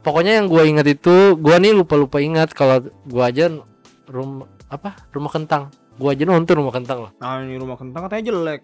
[0.00, 3.52] pokoknya yang gua inget itu gua nih lupa lupa ingat kalau gua aja
[4.08, 5.70] rumah apa rumah kentang.
[5.96, 7.12] Gua aja nonton rumah kentang loh.
[7.20, 8.60] Nah ini rumah kentang katanya jelek.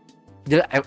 [0.47, 0.83] Jel eh,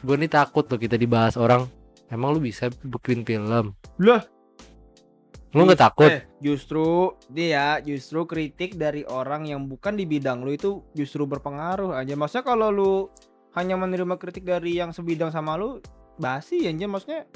[0.00, 1.68] gue nih takut loh kita dibahas orang.
[2.10, 3.76] Emang lu bisa bikin film?
[4.02, 4.22] Lah.
[5.50, 6.06] lu nggak takut?
[6.06, 11.90] Eh, justru dia justru kritik dari orang yang bukan di bidang lu itu justru berpengaruh
[11.90, 12.14] aja.
[12.14, 12.94] Maksudnya kalau lu
[13.58, 15.82] hanya menerima kritik dari yang sebidang sama lu
[16.20, 17.26] basi aja maksudnya.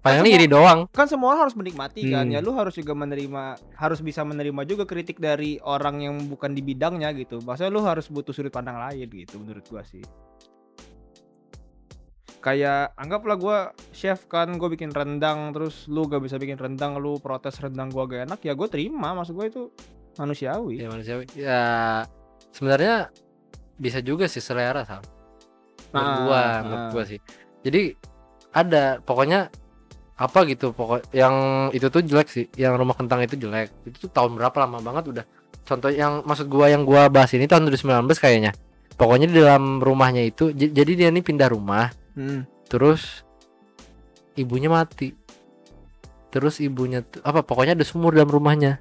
[0.00, 0.80] Paling semua- iri doang.
[0.96, 2.24] kan semua orang harus menikmati kan?
[2.24, 2.32] Hmm.
[2.32, 6.64] ya lu harus juga menerima harus bisa menerima juga kritik dari orang yang bukan di
[6.64, 7.44] bidangnya gitu.
[7.44, 10.00] Maksudnya lu harus butuh sudut pandang lain gitu menurut gua sih.
[12.40, 13.58] Kayak anggaplah gua
[13.92, 14.56] chef kan?
[14.56, 18.40] Gue bikin rendang terus lu gak bisa bikin rendang lu protes rendang gua gak enak
[18.40, 19.12] ya gue terima.
[19.12, 19.68] Maksud gua itu
[20.16, 20.80] manusiawi.
[20.80, 21.24] Ya manusiawi.
[21.36, 21.60] Ya
[22.56, 23.12] sebenarnya
[23.76, 25.19] bisa juga sih selera sama
[25.90, 26.56] menurut gua ah.
[26.64, 27.18] menurut gua sih.
[27.62, 27.94] Jadi
[28.50, 29.50] ada pokoknya
[30.20, 33.72] apa gitu pokok yang itu tuh jelek sih yang rumah kentang itu jelek.
[33.88, 34.56] Itu tuh tahun berapa?
[34.66, 35.24] Lama banget udah.
[35.64, 38.52] Contoh yang maksud gua yang gua bahas ini tahun 2019 kayaknya.
[38.98, 41.88] Pokoknya di dalam rumahnya itu jadi dia nih pindah rumah.
[42.10, 42.42] Hmm.
[42.66, 43.26] terus
[44.38, 45.14] ibunya mati.
[46.30, 48.78] Terus ibunya tuh apa pokoknya ada sumur dalam rumahnya.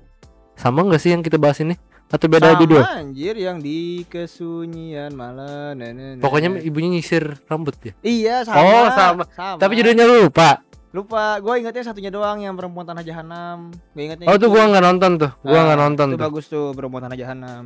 [0.53, 1.73] Sama nggak sih yang kita bahas ini
[2.09, 6.61] atau beda Sama judul anjir yang di kesunyian malam nah, nah, nah, pokoknya nah.
[6.65, 9.23] ibunya nyisir rambut ya iya sama Oh, sama.
[9.61, 13.69] tapi judulnya lu lupa Lupa, gue ingetnya satunya doang yang perempuan tanah jahanam.
[13.93, 14.25] Gue ingetnya.
[14.25, 14.53] oh tuh itu.
[14.57, 17.63] gua nggak nonton tuh gua Ah, nggak nonton Itu tuh bagus tuh perempuan tanah jahanam.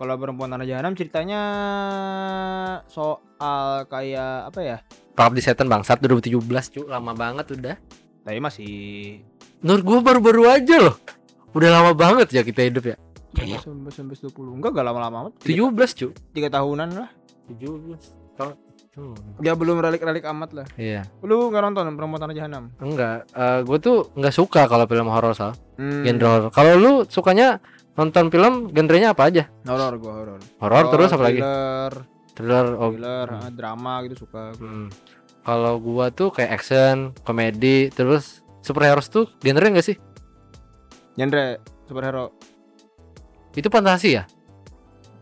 [0.00, 1.40] Kalau perempuan tanah jahanam ceritanya
[2.88, 4.76] soal kayak apa ya?
[5.12, 6.40] Pengabdi Setan Bangsat 2017
[6.72, 7.76] cuy lama banget udah
[8.24, 8.72] Tapi masih
[9.60, 10.96] menurut gua baru-baru aja loh
[11.52, 12.96] Udah lama banget ya kita hidup ya.
[13.34, 14.58] 19 19 20.
[14.60, 15.32] Enggak enggak lama-lama amat.
[15.42, 16.08] 17 cu.
[16.32, 17.10] 3 tahunan lah.
[17.48, 18.54] 17 tahun.
[18.92, 19.16] Hmm.
[19.40, 20.66] Ya belum relik-relik amat lah.
[20.76, 21.08] Iya.
[21.24, 22.64] Lu enggak nonton Perempuan Tanah Jahanam?
[22.76, 26.04] Enggak, eh gue tuh nggak suka kalau film horor soal Hmm.
[26.04, 26.50] genre horor.
[26.52, 27.56] Kalau lu sukanya
[27.96, 29.48] nonton film genrenya apa aja?
[29.64, 30.40] Horor gua horor.
[30.60, 31.40] Horor terus apa lagi?
[31.40, 31.92] Thriller,
[32.36, 32.66] Thriller.
[32.76, 32.92] Oh.
[32.92, 34.52] thriller, ah, drama gitu suka.
[34.60, 34.92] Hmm.
[35.42, 39.96] Kalau gua tuh kayak action, komedi, terus superhero tuh genre enggak sih?
[41.16, 42.36] Genre superhero.
[43.52, 44.24] Itu fantasi ya?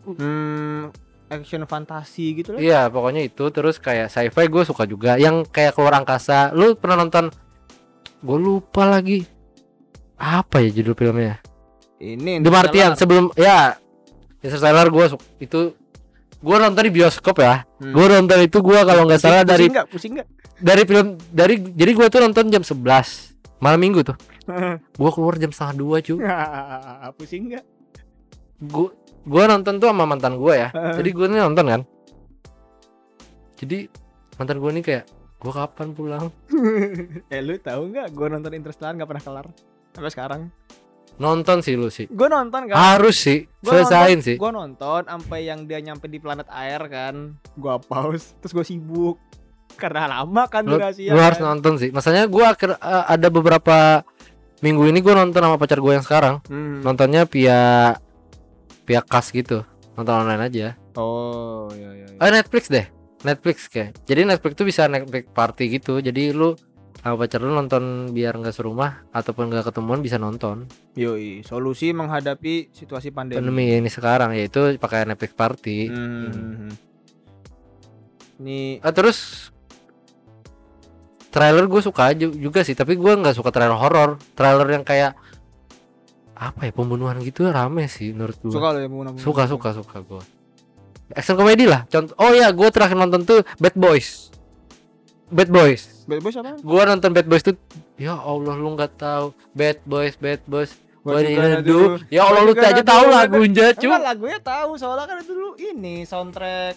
[0.07, 0.91] Hmm,
[1.31, 2.61] action fantasi gitu lah.
[2.61, 5.21] Iya, pokoknya itu terus kayak sci-fi gue suka juga.
[5.21, 6.51] Yang kayak keluar angkasa.
[6.57, 7.31] Lu pernah nonton?
[8.21, 9.25] Gue lupa lagi.
[10.21, 11.41] Apa ya judul filmnya?
[12.01, 13.77] Ini The Martian sebelum ya
[14.41, 15.05] Interstellar gue
[15.37, 15.61] itu
[16.41, 17.65] gue nonton di bioskop ya.
[17.81, 17.93] Hmm.
[17.93, 19.89] Gue nonton itu gue kalau nggak salah dari pusing nggak?
[19.89, 20.29] Pusing enggak?
[20.61, 24.17] dari film dari jadi gue tuh nonton jam 11 malam minggu tuh.
[25.01, 26.17] Gue keluar jam setengah dua cu.
[27.21, 27.65] pusing enggak?
[28.61, 30.69] Gue gue nonton tuh sama mantan gue ya.
[30.73, 31.81] Jadi gue nih nonton kan.
[33.61, 33.89] Jadi
[34.37, 35.05] mantan gue nih kayak
[35.41, 36.25] gue kapan pulang?
[37.33, 38.13] eh lu tahu nggak?
[38.13, 39.47] Gue nonton Interstellar nggak pernah kelar
[39.93, 40.43] sampai sekarang.
[41.21, 42.09] Nonton sih lu sih.
[42.09, 42.77] Gue nonton kan.
[42.97, 44.41] Harus sih, Gua selesain sih.
[44.41, 47.37] Gue nonton sampai yang dia nyampe di planet air kan.
[47.61, 49.21] Gue pause, terus gue sibuk.
[49.77, 51.13] Karena lama kan Lu, durasinya.
[51.13, 51.47] lu harus kan.
[51.53, 51.93] nonton sih.
[51.93, 54.01] Masanya gue akhir eh, ada beberapa
[54.65, 56.35] minggu ini gue nonton sama pacar gue yang sekarang.
[56.49, 56.81] Hmm.
[56.81, 57.93] Nontonnya via
[58.91, 59.63] via kas gitu.
[59.95, 60.75] Nonton online aja.
[60.99, 62.07] Oh, iya iya.
[62.11, 62.19] iya.
[62.19, 62.91] Eh Netflix deh.
[63.23, 64.03] Netflix kayak.
[64.03, 66.03] Jadi Netflix tuh bisa Netflix party gitu.
[66.03, 66.59] Jadi lu
[67.01, 70.69] sama pacar lu nonton biar nggak serumah ataupun nggak ketemuan bisa nonton.
[70.99, 73.41] Yoi, solusi menghadapi situasi pandemi.
[73.41, 75.79] Pandemi ini sekarang yaitu pakai Netflix party.
[75.89, 76.69] Hmm.
[78.41, 79.49] Ini Ah, terus
[81.31, 84.21] trailer gue suka aja juga sih, tapi gue nggak suka trailer horor.
[84.37, 85.17] Trailer yang kayak
[86.41, 88.49] apa ya pembunuhan gitu rame sih menurut gue.
[88.49, 90.23] suka lo ya menggunakan suka suka suka gue.
[91.13, 91.85] Action komedi lah.
[91.91, 94.33] Contoh, oh ya gue terakhir nonton tuh Bad Boys.
[95.29, 96.07] Bad Boys.
[96.09, 96.57] Bad Boys apa?
[96.65, 97.55] Gua nonton Bad Boys tuh
[98.01, 101.97] ya Allah lu nggak tahu Bad Boys Bad Boys What you gonna do?
[102.13, 106.05] Ya Allah lu aja tahu lagunya cu Enggak lagunya tahu soalnya kan itu dulu ini
[106.05, 106.77] soundtrack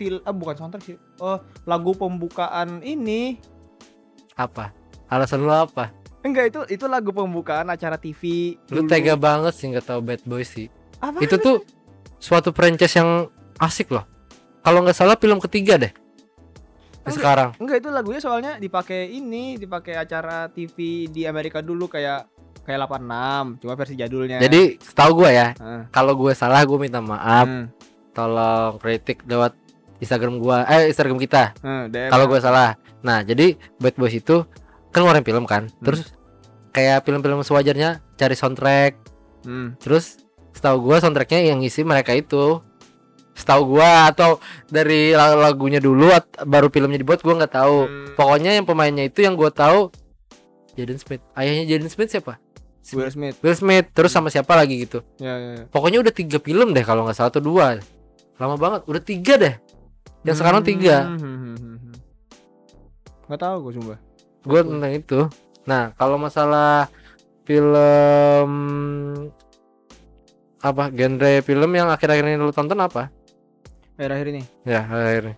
[0.00, 0.96] film ah bukan soundtrack sih.
[1.20, 1.36] Oh,
[1.68, 3.36] lagu pembukaan ini.
[4.32, 4.72] Apa?
[5.12, 5.92] Alasan lu apa?
[6.20, 8.54] Enggak itu itu lagu pembukaan acara TV.
[8.68, 8.90] Lu dulu.
[8.92, 10.68] tega banget sih nggak tahu Bad Boys sih.
[11.00, 11.24] Apa?
[11.24, 11.64] Itu tuh
[12.20, 14.04] suatu franchise yang asik loh.
[14.60, 15.92] Kalau nggak salah film ketiga deh.
[17.00, 17.16] Enggak.
[17.16, 17.50] Sekarang.
[17.56, 22.28] Enggak itu lagunya soalnya dipakai ini, dipakai acara TV di Amerika dulu kayak
[22.60, 24.38] kayak 86, cuma versi jadulnya.
[24.38, 25.82] Jadi setahu gua ya, Heeh.
[25.88, 27.48] kalau gue salah gue minta maaf.
[27.48, 27.66] Hmm.
[28.12, 29.56] Tolong kritik lewat
[29.98, 31.56] Instagram gua, eh Instagram kita.
[31.64, 31.88] Hmm.
[31.88, 32.76] Kalau gue salah.
[33.00, 34.44] Nah, jadi Bad Boys itu
[34.90, 35.66] kan ngeluarin film kan.
[35.66, 35.84] Hmm.
[35.86, 36.14] Terus
[36.70, 38.92] kayak film-film sewajarnya cari soundtrack.
[39.46, 39.74] Hmm.
[39.80, 40.20] Terus
[40.54, 42.62] setahu gua soundtracknya yang ngisi mereka itu.
[43.34, 44.36] Setahu gua atau
[44.68, 46.12] dari lag- lagunya dulu
[46.44, 47.78] baru filmnya dibuat gua nggak tahu.
[47.86, 48.08] Hmm.
[48.18, 49.88] Pokoknya yang pemainnya itu yang gua tahu
[50.76, 51.22] Jaden Smith.
[51.34, 52.38] Ayahnya Jaden Smith siapa?
[52.90, 53.36] Will Smith.
[53.44, 53.86] Will Smith.
[53.94, 55.04] Terus sama siapa lagi gitu.
[55.22, 55.64] Ya, ya, ya.
[55.70, 57.78] Pokoknya udah tiga film deh kalau nggak salah atau dua.
[58.40, 58.80] Lama banget.
[58.90, 59.54] Udah tiga deh.
[60.26, 61.06] Yang sekarang tiga.
[61.06, 61.94] Hmm, hmm, hmm, hmm, hmm.
[63.30, 63.98] Nggak tahu gue sumpah.
[64.40, 65.20] Gue tentang itu.
[65.68, 66.88] Nah, kalau masalah
[67.44, 68.50] film
[70.60, 73.08] apa genre film yang akhir-akhir ini lu tonton apa?
[73.96, 74.42] Akhir-akhir ini.
[74.64, 75.36] Ya, akhir.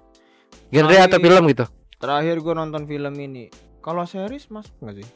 [0.70, 1.64] Genre Terakhir- atau film gitu.
[2.02, 3.46] Terakhir gue nonton film ini.
[3.82, 5.08] Kalau series masuk nggak sih?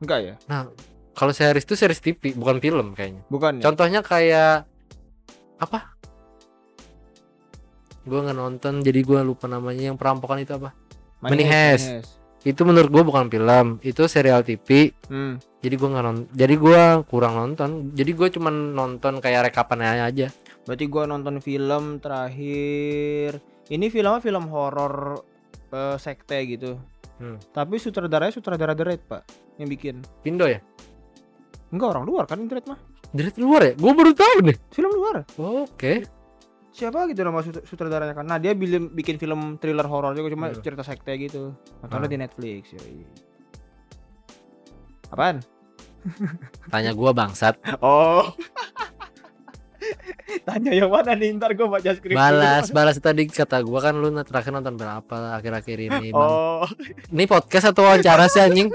[0.00, 0.34] Enggak ya?
[0.48, 0.68] Nah,
[1.12, 3.24] kalau series itu series TV, bukan film kayaknya.
[3.28, 3.62] Bukan ya?
[3.68, 4.64] Contohnya kayak
[5.60, 5.96] apa?
[8.08, 9.92] Gue nggak nonton, jadi gue lupa namanya.
[9.92, 10.72] Yang perampokan itu apa?
[11.20, 11.88] Money Heist.
[11.88, 12.12] Heist.
[12.48, 14.88] Itu menurut gue bukan film, itu serial TV.
[15.12, 15.36] Hmm.
[15.60, 17.92] Jadi gue nggak nonton, jadi gue kurang nonton.
[17.92, 20.32] Jadi gue cuman nonton kayak rekapannya aja.
[20.64, 23.36] Berarti gue nonton film terakhir.
[23.68, 25.20] Ini filmnya film horor
[25.76, 26.80] eh, sekte gitu.
[27.20, 27.36] Hmm.
[27.52, 29.22] Tapi sutradaranya sutradara The Raid, Pak,
[29.60, 30.00] yang bikin.
[30.24, 30.64] Indo ya?
[31.68, 32.80] Enggak orang luar kan The Raid mah.
[33.12, 33.72] Dari luar ya?
[33.76, 34.56] Gue baru tahu nih.
[34.72, 35.28] Film luar.
[35.36, 36.08] Oke.
[36.78, 38.22] Siapa gitu nama sut- sutradaranya kan?
[38.22, 40.62] Nah, dia bikin bikin film thriller horor juga cuma Hmm.
[40.62, 41.52] cerita sekte gitu.
[41.82, 42.08] Nontonnya Ah.
[42.08, 42.70] di Netflix.
[42.70, 43.02] yoi.
[45.10, 45.42] Apaan?
[46.72, 47.58] Tanya gue bangsat.
[47.80, 48.22] Oh.
[50.46, 52.12] Tanya yang mana nih ntar gue baca skrip.
[52.12, 56.06] Balas, balas tadi kata gue kan lu terakhir nonton berapa akhir-akhir ini.
[56.12, 56.14] Bang.
[56.14, 56.64] Oh,
[57.08, 58.68] Ini podcast atau wawancara sih anjing?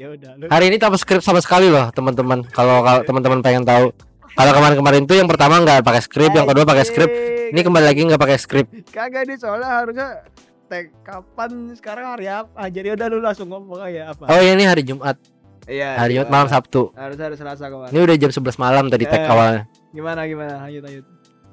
[0.00, 0.44] ya udah lu.
[0.48, 2.42] Hari ini tanpa skrip sama sekali loh teman-teman.
[2.48, 3.92] Kalau kalau teman-teman pengen tahu.
[4.36, 7.10] Kalau kemarin-kemarin tuh yang pertama nggak pakai skrip, yang kedua pakai skrip.
[7.46, 8.66] Ini kembali lagi nggak pakai skrip.
[8.92, 10.08] Kagak nih soalnya harusnya
[10.68, 12.52] tag kapan sekarang hari apa?
[12.52, 14.28] Ah, jadi udah lu langsung ngomong aja apa?
[14.28, 15.16] Oh ya ini hari Jumat.
[15.64, 15.96] Iya.
[15.96, 16.36] Hari Jumat gimana?
[16.36, 16.82] malam Sabtu.
[16.92, 17.90] Harus hari Selasa kemarin.
[17.90, 19.26] Ini udah jam 11 malam tadi tag Eh.
[19.26, 19.62] awalnya.
[19.90, 20.54] Gimana gimana?
[20.62, 21.04] Lanjut lanjut.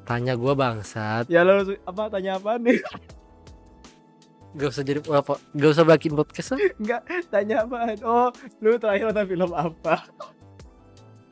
[0.04, 1.32] Tanya gua bangsat.
[1.32, 2.84] Ya lo apa tanya apa nih?
[4.54, 5.40] Gak usah jadi apa?
[5.56, 6.60] Gak usah bikin podcast lah.
[6.78, 7.02] Enggak,
[7.34, 7.98] tanya apaan?
[8.06, 8.30] Oh,
[8.62, 10.06] lu terakhir nonton film apa?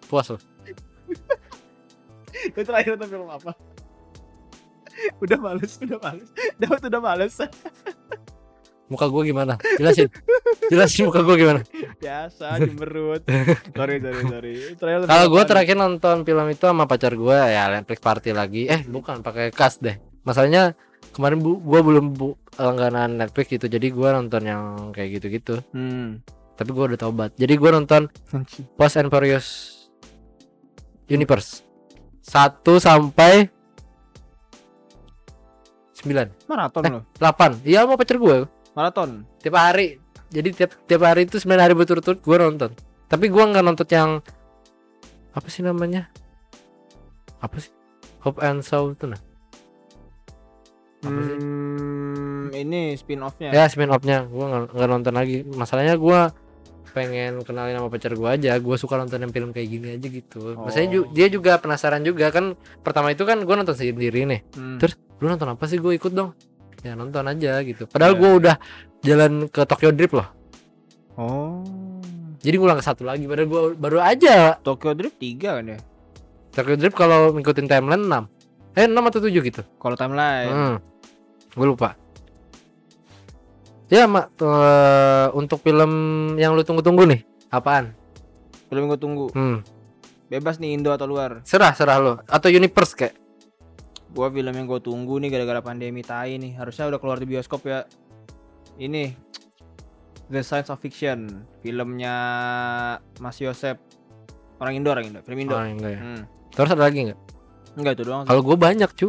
[0.10, 0.42] Puas loh.
[2.56, 3.52] Lu terakhir nonton film apa?
[5.24, 6.30] udah males, udah males.
[6.62, 7.36] Dapat udah males.
[8.92, 9.56] Muka gua gimana?
[9.80, 10.12] Jelasin.
[10.68, 11.62] Jelasin muka gua gimana?
[12.04, 13.24] Biasa cemberut.
[13.78, 14.54] sorry, sorry, sorry.
[14.76, 15.48] Kalau apaan?
[15.48, 18.68] terakhir nonton film itu sama pacar gua ya Netflix party lagi.
[18.68, 19.96] Eh, bukan pakai kas deh.
[20.28, 20.76] Masalahnya
[21.16, 23.72] kemarin bu, gua belum bu, langganan Netflix gitu.
[23.72, 25.64] Jadi gua nonton yang kayak gitu-gitu.
[25.72, 26.20] Hmm.
[26.60, 27.32] Tapi gua udah tobat.
[27.40, 28.12] Jadi gua nonton.
[28.76, 29.81] Fast and Furious
[31.12, 31.62] Universe
[32.24, 33.52] 1 sampai
[35.94, 36.92] 9 Maraton Eh.
[36.92, 37.02] lo.
[37.16, 38.38] 8 Iya sama pacar gue
[38.72, 39.28] Maraton.
[39.38, 40.00] Tiap hari
[40.32, 42.72] Jadi tiap tiap hari itu 9 hari berturut-turut gue nonton
[43.06, 44.12] Tapi gue nggak nonton yang
[45.32, 46.08] Apa sih namanya
[47.38, 47.70] Apa sih
[48.22, 49.20] Hope and Soul itu nah
[51.02, 51.36] Apa sih?
[51.36, 53.50] Hmm, ini spin-off-nya.
[53.50, 56.20] Ya spin off-nya Gue nggak nonton lagi Masalahnya gue
[56.92, 60.40] pengen kenalin sama pacar gue aja gue suka nonton yang film kayak gini aja gitu
[60.56, 61.12] maksudnya ju- Oh.
[61.12, 64.76] dia juga penasaran juga kan pertama itu kan gue nonton sendiri nih Hmm.
[64.76, 65.00] Terus?
[65.16, 66.36] lu nonton apa sih gue ikut dong
[66.80, 68.20] ya nonton aja gitu padahal Iya.
[68.20, 68.56] gue udah
[69.02, 70.28] jalan ke Tokyo Drift loh
[71.14, 71.62] Oh.
[72.40, 75.80] jadi ngulang ke satu lagi padahal gue baru aja Tokyo Drift 3 kan ya?
[76.50, 78.28] Tokyo Drift kalau ngikutin timeline 6
[78.74, 80.50] eh 6 atau 7 gitu Kalau timeline.
[80.50, 80.76] hmm.
[81.52, 81.96] gue lupa
[83.92, 85.92] ya mak eh, untuk film
[86.36, 87.92] yang lu tunggu-tunggu nih apaan
[88.66, 89.28] Film gue tunggu.
[89.30, 89.58] hmm.
[90.26, 91.44] Bebas nih Indo atau luar.
[91.44, 93.16] serah serah lo atau Universe kayak
[94.10, 96.56] Gua film yang gue tunggu nih gara-gara pandemi tai nih.
[96.56, 97.88] Harusnya udah keluar di bioskop ya.
[98.76, 99.12] Ini
[100.28, 102.16] The Science of Fiction, filmnya
[103.18, 103.76] Mas Yosep.
[104.58, 105.52] Orang Indo, orang Indo, film Indo.
[105.54, 106.24] oh, enggak ya Hmm.
[106.50, 107.20] terus ada lagi nggak
[107.74, 108.24] Enggak itu doang.
[108.24, 109.08] kalau gue banyak cu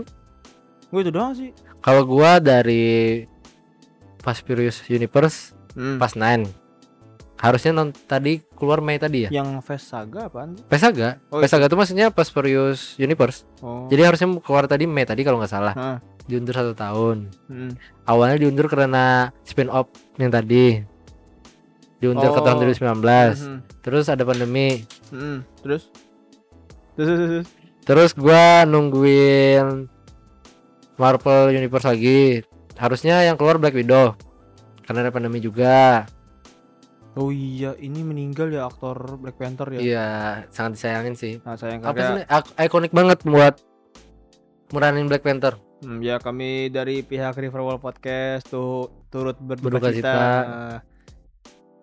[0.88, 1.50] Gue itu doang sih.
[1.78, 2.86] kalau gue dari
[4.22, 5.96] Fast Furious Universe Hmm.
[5.96, 6.46] pas 9
[7.34, 10.62] harusnya non tadi keluar Mei tadi ya Yang Fast Saga apaan sih?
[10.64, 13.88] Pesaga Oh, Pesaga itu maksudnya pas Furious Universe Oh.
[13.88, 15.98] jadi harusnya keluar tadi Mei tadi kalau nggak salah Hah.
[16.22, 17.72] diundur satu tahun Hmm.
[18.04, 20.86] awalnya diundur karena spin off yang tadi
[21.98, 22.60] diundur ke tahun Oh.
[22.62, 23.58] 2019 Hmm.
[23.80, 25.42] terus ada pandemi Hmm.
[25.60, 25.90] Terus?
[26.94, 27.46] Terus, terus, terus.
[27.82, 29.88] terus gua nungguin
[30.94, 32.44] Marvel Universe lagi
[32.82, 34.18] harusnya yang keluar Black Widow
[34.82, 36.02] karena ada pandemi juga
[37.12, 39.78] Oh iya, ini meninggal ya aktor Black Panther ya.
[39.78, 40.08] iya
[40.48, 42.24] sangat disayangin sih Nah, sayang apa sih
[42.58, 43.60] ikonik banget buat
[44.72, 49.98] meranin Black Panther Hmm, ya kami dari pihak Riverwall Podcast tuh turut berduka Berduka cita.
[49.98, 50.14] cita.
[50.14, 50.78] Nah,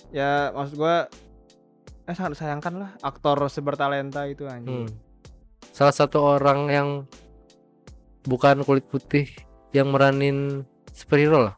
[0.09, 1.11] ya maksud gua
[2.07, 4.87] eh sangat disayangkan lah aktor sebertalenta itu anjing.
[4.87, 4.95] Hmm.
[5.75, 6.87] Salah satu orang yang
[8.23, 9.27] bukan kulit putih
[9.75, 10.63] yang meranin
[10.99, 11.55] superhero lah.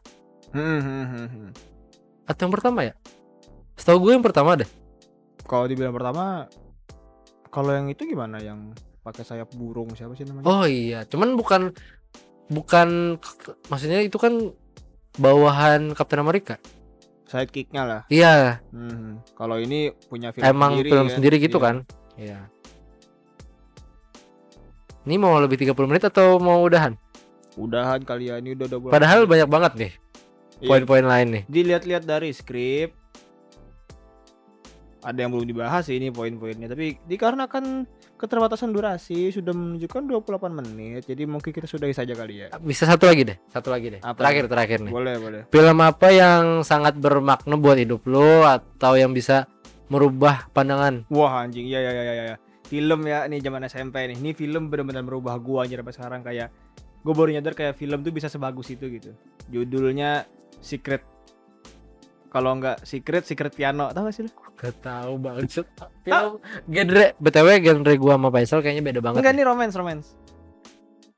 [0.54, 1.50] Hmm, hmm, hmm.
[2.30, 2.94] Atau yang pertama ya?
[3.74, 4.68] Setahu gue yang pertama deh.
[5.42, 6.46] Kalau dibilang pertama
[7.50, 8.70] kalau yang itu gimana yang
[9.02, 10.46] pakai sayap burung siapa sih namanya?
[10.46, 11.74] Oh iya, cuman bukan
[12.46, 13.18] bukan
[13.66, 14.54] maksudnya itu kan
[15.18, 16.56] bawahan Captain America.
[17.26, 18.00] Sidekicknya lah.
[18.06, 19.24] Iya, Hmm.
[19.34, 21.14] Kalau ini punya film emang sendiri film kan?
[21.16, 21.64] sendiri gitu Iya.
[21.64, 21.76] kan?
[22.14, 22.40] Iya.
[25.02, 26.94] Ini mau lebih 30 menit atau mau udahan?
[27.54, 28.92] Udahan kali ya ini udah udah bulan.
[28.92, 29.92] Padahal banyak banget nih
[30.58, 30.70] Iya.
[30.70, 31.42] poin-poin lain nih.
[31.50, 32.94] dilihat-lihat dari skrip
[35.02, 37.82] ada yang belum dibahas sih ini poin-poinnya tapi dikarenakan
[38.14, 40.22] keterbatasan durasi sudah menunjukkan 28
[40.54, 44.00] menit jadi mungkin kita sudahi saja kali ya Bisa satu lagi deh, satu lagi deh.
[44.00, 44.14] Apa?
[44.22, 44.92] Terakhir terakhir nih.
[44.94, 49.50] boleh boleh Film apa yang sangat bermakna buat hidup lo atau yang bisa
[49.90, 51.02] merubah pandangan?
[51.10, 54.70] wah anjing ya ya ya ya ya film ya nih zaman SMP nih ini film
[54.70, 56.54] benar-benar merubah gua anjir sampai sekarang kayak
[57.02, 59.10] gue baru nyadar kayak film tuh bisa sebagus itu gitu
[59.48, 60.22] judulnya
[60.58, 61.02] Secret
[62.28, 64.32] kalau nggak Secret Secret Piano tau gak sih lu?
[64.56, 65.66] Gak tahu banget.
[66.00, 69.20] Film genre BTW genre gua sama Faisal kayaknya beda banget.
[69.20, 69.44] enggak nih.
[69.44, 70.08] romance romance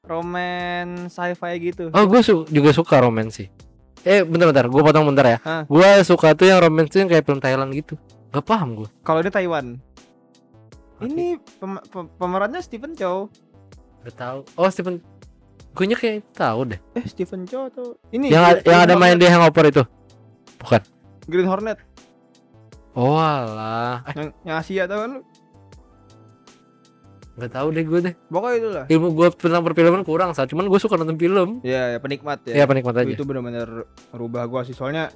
[0.03, 3.49] romance sci-fi gitu Oh, gue su- juga suka romance sih.
[4.03, 5.39] Eh, bentar-bentar, gue potong bentar ya.
[5.65, 7.97] Gue suka tuh yang romance tuh yang kayak film Thailand gitu.
[8.31, 8.89] Gak paham gue.
[9.01, 9.67] Kalau ini Taiwan.
[10.95, 11.09] Oke.
[11.09, 13.33] Ini pem- pem- pemerannya Stephen Chow.
[14.03, 14.39] Gak tahu.
[14.55, 15.01] Oh, Stephen.
[15.75, 16.81] Gue kayak tahu deh.
[16.95, 19.83] Eh Stephen Chow atau ini yang Green yang ada main di Hangover itu.
[20.63, 20.81] Bukan.
[21.27, 21.83] Green Hornet
[22.95, 24.07] Oh, alah.
[24.07, 25.23] Eh, yang, yang Asia tau kan lu?
[27.35, 28.15] gak tahu deh gue deh.
[28.31, 28.85] Pokoknya itulah.
[28.87, 30.47] Ilmu gue tentang perfilman kurang saat.
[30.47, 31.59] Cuman gue suka nonton film.
[31.67, 32.63] Ya, ya penikmat ya.
[32.63, 33.11] Ya, penikmat aja.
[33.11, 35.11] Itu benar-benar merubah gua sih soalnya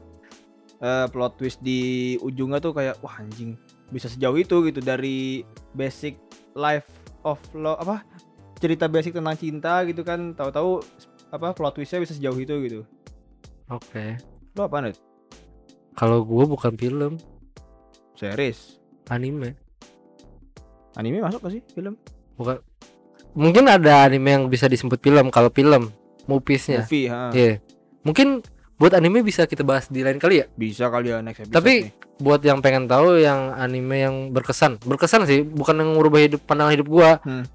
[0.83, 3.55] eh, plot twist di ujungnya tuh kayak wah anjing.
[3.89, 6.21] bisa sejauh itu gitu dari basic
[6.53, 6.85] life
[7.25, 8.05] of love apa
[8.59, 10.83] cerita basic tentang cinta gitu kan tahu-tahu
[11.29, 12.81] apa plot twistnya bisa sejauh itu gitu
[13.69, 14.19] Oke.
[14.53, 14.95] lo apa nih
[15.93, 17.19] Kalau gua bukan film,
[18.15, 19.55] series anime.
[20.95, 21.95] anime masuk gak sih film
[22.35, 22.55] Bukan.
[23.35, 25.91] Mungkin ada anime yang bisa disebut film kalau film
[26.25, 26.83] movies-nya.
[26.83, 27.31] movie ha.
[27.31, 27.59] Iya.
[28.01, 28.43] Mungkin
[28.75, 30.47] buat anime bisa kita bahas di lain kali ya.
[30.49, 31.93] bisa kali ya next episode Tapi- nih.
[32.19, 36.75] Buat yang pengen tahu yang anime yang berkesan, berkesan sih, bukan yang ngubah hidup pandangan
[36.75, 37.23] hidup gua.
[37.23, 37.47] Hmm.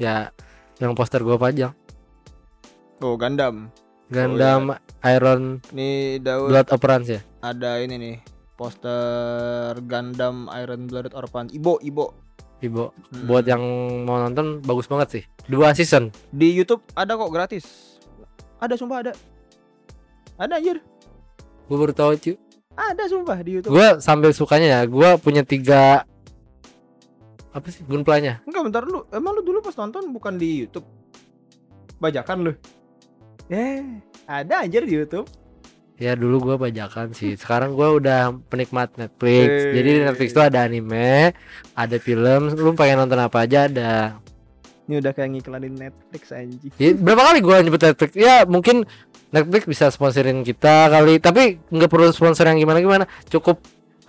[0.00, 0.32] Ya,
[0.78, 1.76] yang poster gua pajang.
[2.98, 3.68] oh Gundam
[4.08, 7.20] Gundam Iron nih Daud Blood Operans ya.
[7.38, 8.16] ada ini nih
[8.54, 12.12] poster Gundam Iron Blooded Orphan Ibo Ibo
[12.60, 13.24] Ibu, Hmm.
[13.24, 13.64] buat yang
[14.04, 15.24] mau nonton bagus banget sih.
[15.46, 16.12] Dua season.
[16.28, 17.96] di YouTube ada kok gratis
[18.56, 19.12] ada sumpah ada
[20.36, 20.76] ada anjir
[21.64, 22.36] Gue baru tahu cuy.
[22.70, 26.04] ada sumpah di YouTube Gue sambil sukanya ya, gue punya tiga
[27.50, 28.38] apa sih gunplanya?
[28.46, 30.86] enggak bentar lu emang lu dulu pas nonton bukan di YouTube
[31.98, 32.52] bajakan lu
[33.50, 33.82] eh
[34.30, 35.26] ada anjir di YouTube
[36.00, 37.36] Ya dulu gua bajakan sih.
[37.36, 39.48] Sekarang gua udah penikmat Netflix.
[39.52, 39.72] Eh.
[39.76, 41.36] Jadi di Netflix tuh ada anime,
[41.76, 42.56] ada film.
[42.56, 44.16] Lu pengen nonton apa aja ada.
[44.88, 48.10] ini udah kayak ngiklanin Netflix anjing Ya, berapa kali gua nyebut Netflix?
[48.16, 48.88] Ya mungkin
[49.28, 51.20] Netflix bisa sponsorin kita kali.
[51.20, 53.04] Tapi nggak perlu sponsor yang gimana gimana.
[53.28, 53.60] Cukup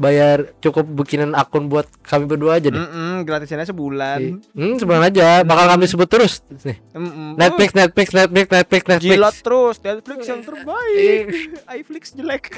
[0.01, 2.75] bayar, cukup bikinin akun buat kami berdua aja deh.
[2.75, 5.41] Mm-mm, gratisannya sebulan Hmm, sebulan aja.
[5.41, 6.41] Bakal kami sebut terus.
[6.59, 6.81] Nih.
[6.91, 7.35] Mm-mm.
[7.35, 9.13] Netflix, Netflix, Netflix, Netflix, Oh, Netflix.
[9.13, 11.25] jilat terus Netflix yang terbaik
[11.77, 12.43] iFlix jelek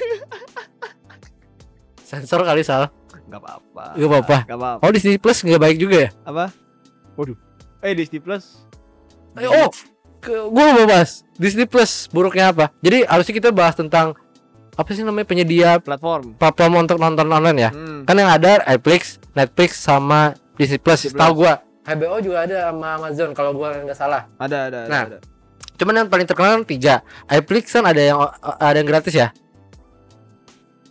[2.04, 2.90] Sensor kali salah.
[3.24, 4.10] nggak apa-apa Nggak
[4.52, 4.82] apa-apa.
[4.82, 6.10] Oh Disney Plus nggak baik juga ya?
[6.24, 6.54] apa
[7.14, 7.38] waduh
[7.80, 8.62] eh Disney Plus
[9.34, 9.74] Eh, Oh,
[10.22, 12.70] gue mau bahas Disney Plus buruknya apa?
[12.80, 14.14] Jadi harusnya kita bahas tentang
[14.74, 17.70] apa sih namanya penyedia platform platform untuk nonton online ya?
[17.70, 18.04] Hmm.
[18.04, 21.10] Kan yang ada Netflix, Netflix sama Disney Plus.
[21.10, 21.62] Tahu gua.
[21.84, 24.26] HBO juga ada sama Amazon kalau gua nggak salah.
[24.36, 25.04] ada ada ada, Nah.
[25.08, 25.20] ada.
[25.74, 26.96] Cuman yang paling terkenal kan tiga.
[27.26, 29.30] Netflix kan ada yang ada yang gratis ya?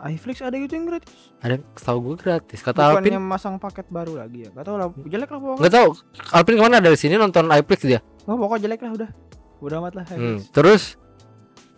[0.02, 2.58] iFlix ada gitu yang gratis Ada yang tahu gua gratis.
[2.58, 5.74] Kata bukannya Alvin masang paket baru lagi ya gak tau lah jelek lah pokoknya nggak
[5.74, 5.90] tahu.
[6.34, 8.00] Alvin ke mana dari sini nonton Netflix dia?
[8.26, 9.10] oh, pokoknya jelek lah udah
[9.62, 10.38] udah amat lah Hmm.
[10.50, 10.98] Terus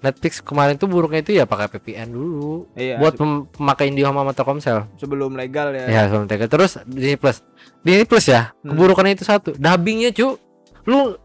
[0.04, 4.32] Netflix kemarin tuh buruknya itu ya pakai VPN dulu iya buat pem- pemakai IndiHome sama
[4.32, 4.78] Telkomsel.
[4.94, 6.44] sebelum legal ya Ya, sama Tega.
[6.44, 7.40] Terus Disney Plus.
[7.80, 8.70] Disney Plus ya, Hmm.
[8.70, 9.50] keburukannya itu satu.
[9.54, 10.36] Dubbingnya, cu.
[10.84, 11.16] Lu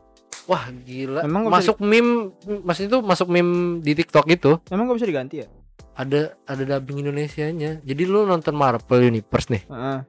[0.46, 1.22] wah gila.
[1.22, 2.32] Emang masuk meme
[2.64, 5.48] maksudnya itu masuk meme di TikTok itu emang gak bisa diganti ya
[5.94, 7.84] ada ada dubbing Indonesianya.
[7.84, 10.00] Jadi lu nonton Marvel Universe nih, Heeh.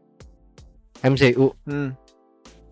[1.03, 1.91] MCU, hmm.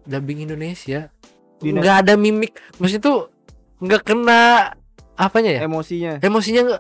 [0.05, 1.11] dubbing Indonesia.
[1.59, 2.55] Di Nggak ada mimik.
[2.79, 3.15] Maksudnya itu
[3.79, 4.71] nggak kena
[5.19, 5.61] apanya ya?
[5.67, 6.79] emosinya Emosinya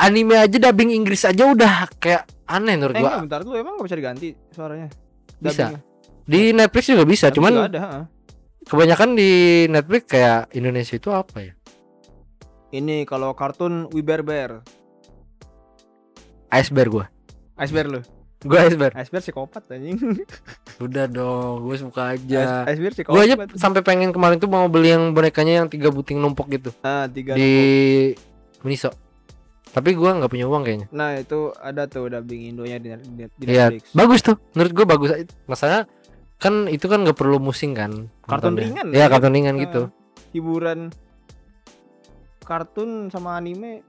[0.00, 3.08] anime aja dubbing Inggris aja udah kayak aneh menurut eh gua.
[3.12, 4.88] enggak bentar dulu emang gak bisa diganti suaranya
[5.36, 5.68] Bisa.
[5.68, 5.80] Dubbingnya.
[6.22, 7.84] Di Netflix juga bisa, Tapi cuman juga ada
[8.62, 9.30] kebanyakan di
[9.68, 11.52] Netflix kayak Indonesia itu apa ya?
[12.72, 14.64] ini kalau kartun We Bear Bear
[16.48, 17.06] Iceberg gua.
[17.56, 18.00] Iceberg lu
[18.42, 18.92] Gua iceberg.
[18.92, 19.98] Iceberg psikopat anjing
[20.78, 22.66] Udah dong, gue suka aja.
[22.66, 25.88] Ice- Iceberg Gue aja psikopat sampai pengen kemarin tuh mau beli yang bonekanya yang tiga
[25.88, 27.50] buting numpuk gitu ah tiga di
[28.12, 28.62] numpuk.
[28.62, 28.90] Miniso.
[29.68, 30.86] Tapi gua nggak punya uang kayaknya.
[30.90, 34.36] nah itu ada tuh dubbing Indonya di, di, di Iya, Netflix bagus tuh.
[34.52, 35.10] Menurut gua bagus.
[35.46, 35.82] Masalahnya
[36.36, 38.10] kan itu kan nggak perlu musing kan.
[38.20, 39.08] Kartun ringan Iya, ya.
[39.08, 39.82] kartun ringan Ah, gitu.
[40.32, 40.90] hiburan
[42.42, 43.86] kartun sama anime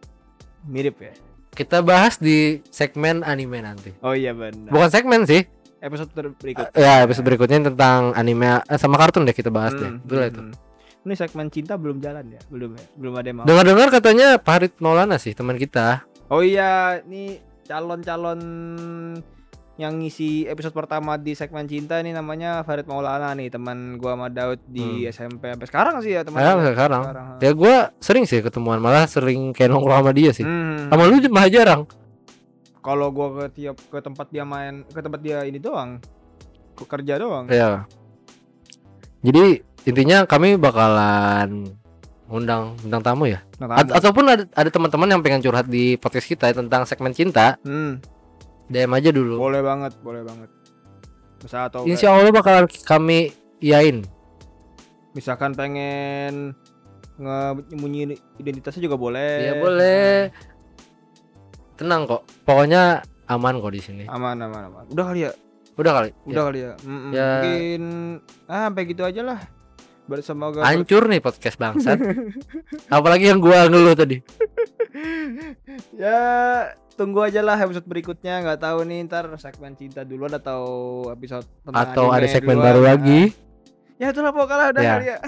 [0.64, 1.14] mirip ya
[1.54, 2.38] Kita bahas di
[2.68, 3.94] segmen anime nanti.
[4.00, 5.46] oh iya benar Bukan segmen sih.
[5.80, 9.86] episode ter- berikut Ya, episode berikutnya tentang anime eh, sama kartun deh kita bahas deh.
[9.86, 10.42] Hmm, Betul hmm, itu.
[10.42, 10.54] hmm.
[11.04, 14.74] ini segmen cinta belum jalan ya belum ya belum ada yang mau Dengar-dengar katanya Farid
[14.80, 16.08] Maulana sih teman kita.
[16.28, 18.40] oh iya ini calon-calon
[19.74, 24.30] yang ngisi episode pertama di segmen cinta ini namanya Farid Maulana nih teman gua sama
[24.30, 26.62] Daud di SMP sampai sekarang sih ya teman Hmm.
[26.62, 27.28] Sekarang sekarang.
[27.42, 30.46] Ya gua sering sih ketemuan malah sering kayak nongkrong sama dia sih.
[30.46, 30.88] Hmm.
[30.88, 31.82] Sama lu malah jarang.
[32.80, 36.04] kalau gua ke tiap ke tempat dia main ke tempat dia ini doang
[36.74, 37.88] ke kerja doang Ya.
[39.24, 41.72] Jadi intinya kami bakalan
[42.28, 43.40] undang bintang tamu ya.
[43.58, 43.96] A- kamu.
[43.96, 48.04] ataupun ada ada teman-teman yang pengen curhat di podcast kita ya tentang segmen cinta, hmm,
[48.74, 49.38] DM aja dulu.
[49.38, 50.50] boleh banget boleh banget
[51.40, 54.02] misal atau Insya Allah bakalan kami iain.
[55.12, 56.58] misalkan pengen
[57.16, 60.34] ngemunyi identitasnya juga boleh Ya boleh.
[61.74, 62.26] Tenang kok.
[62.42, 64.04] Pokoknya aman kok di sini.
[64.06, 65.32] aman aman aman udah kali ya
[65.74, 66.10] Udah kali.
[66.26, 67.12] udah kali ya, Mm-mm.
[67.12, 67.28] Ya.
[67.34, 67.82] mungkin
[68.46, 69.40] ah sampai gitu aja lah
[70.04, 70.70] bersemoga Ya.
[70.70, 71.98] Hancur nih podcast bangsat.
[72.90, 74.20] Apalagi yang gua ngeluh tadi.
[75.96, 76.20] ya
[76.94, 80.64] tunggu aja lah episode berikutnya nggak tahu nih ntar segmen cinta dulu atau
[81.10, 83.34] episode atau ada segmen baru lagi.
[84.02, 84.94] Ya itulah pokoknya udah ya.
[84.98, 85.20] kali ya.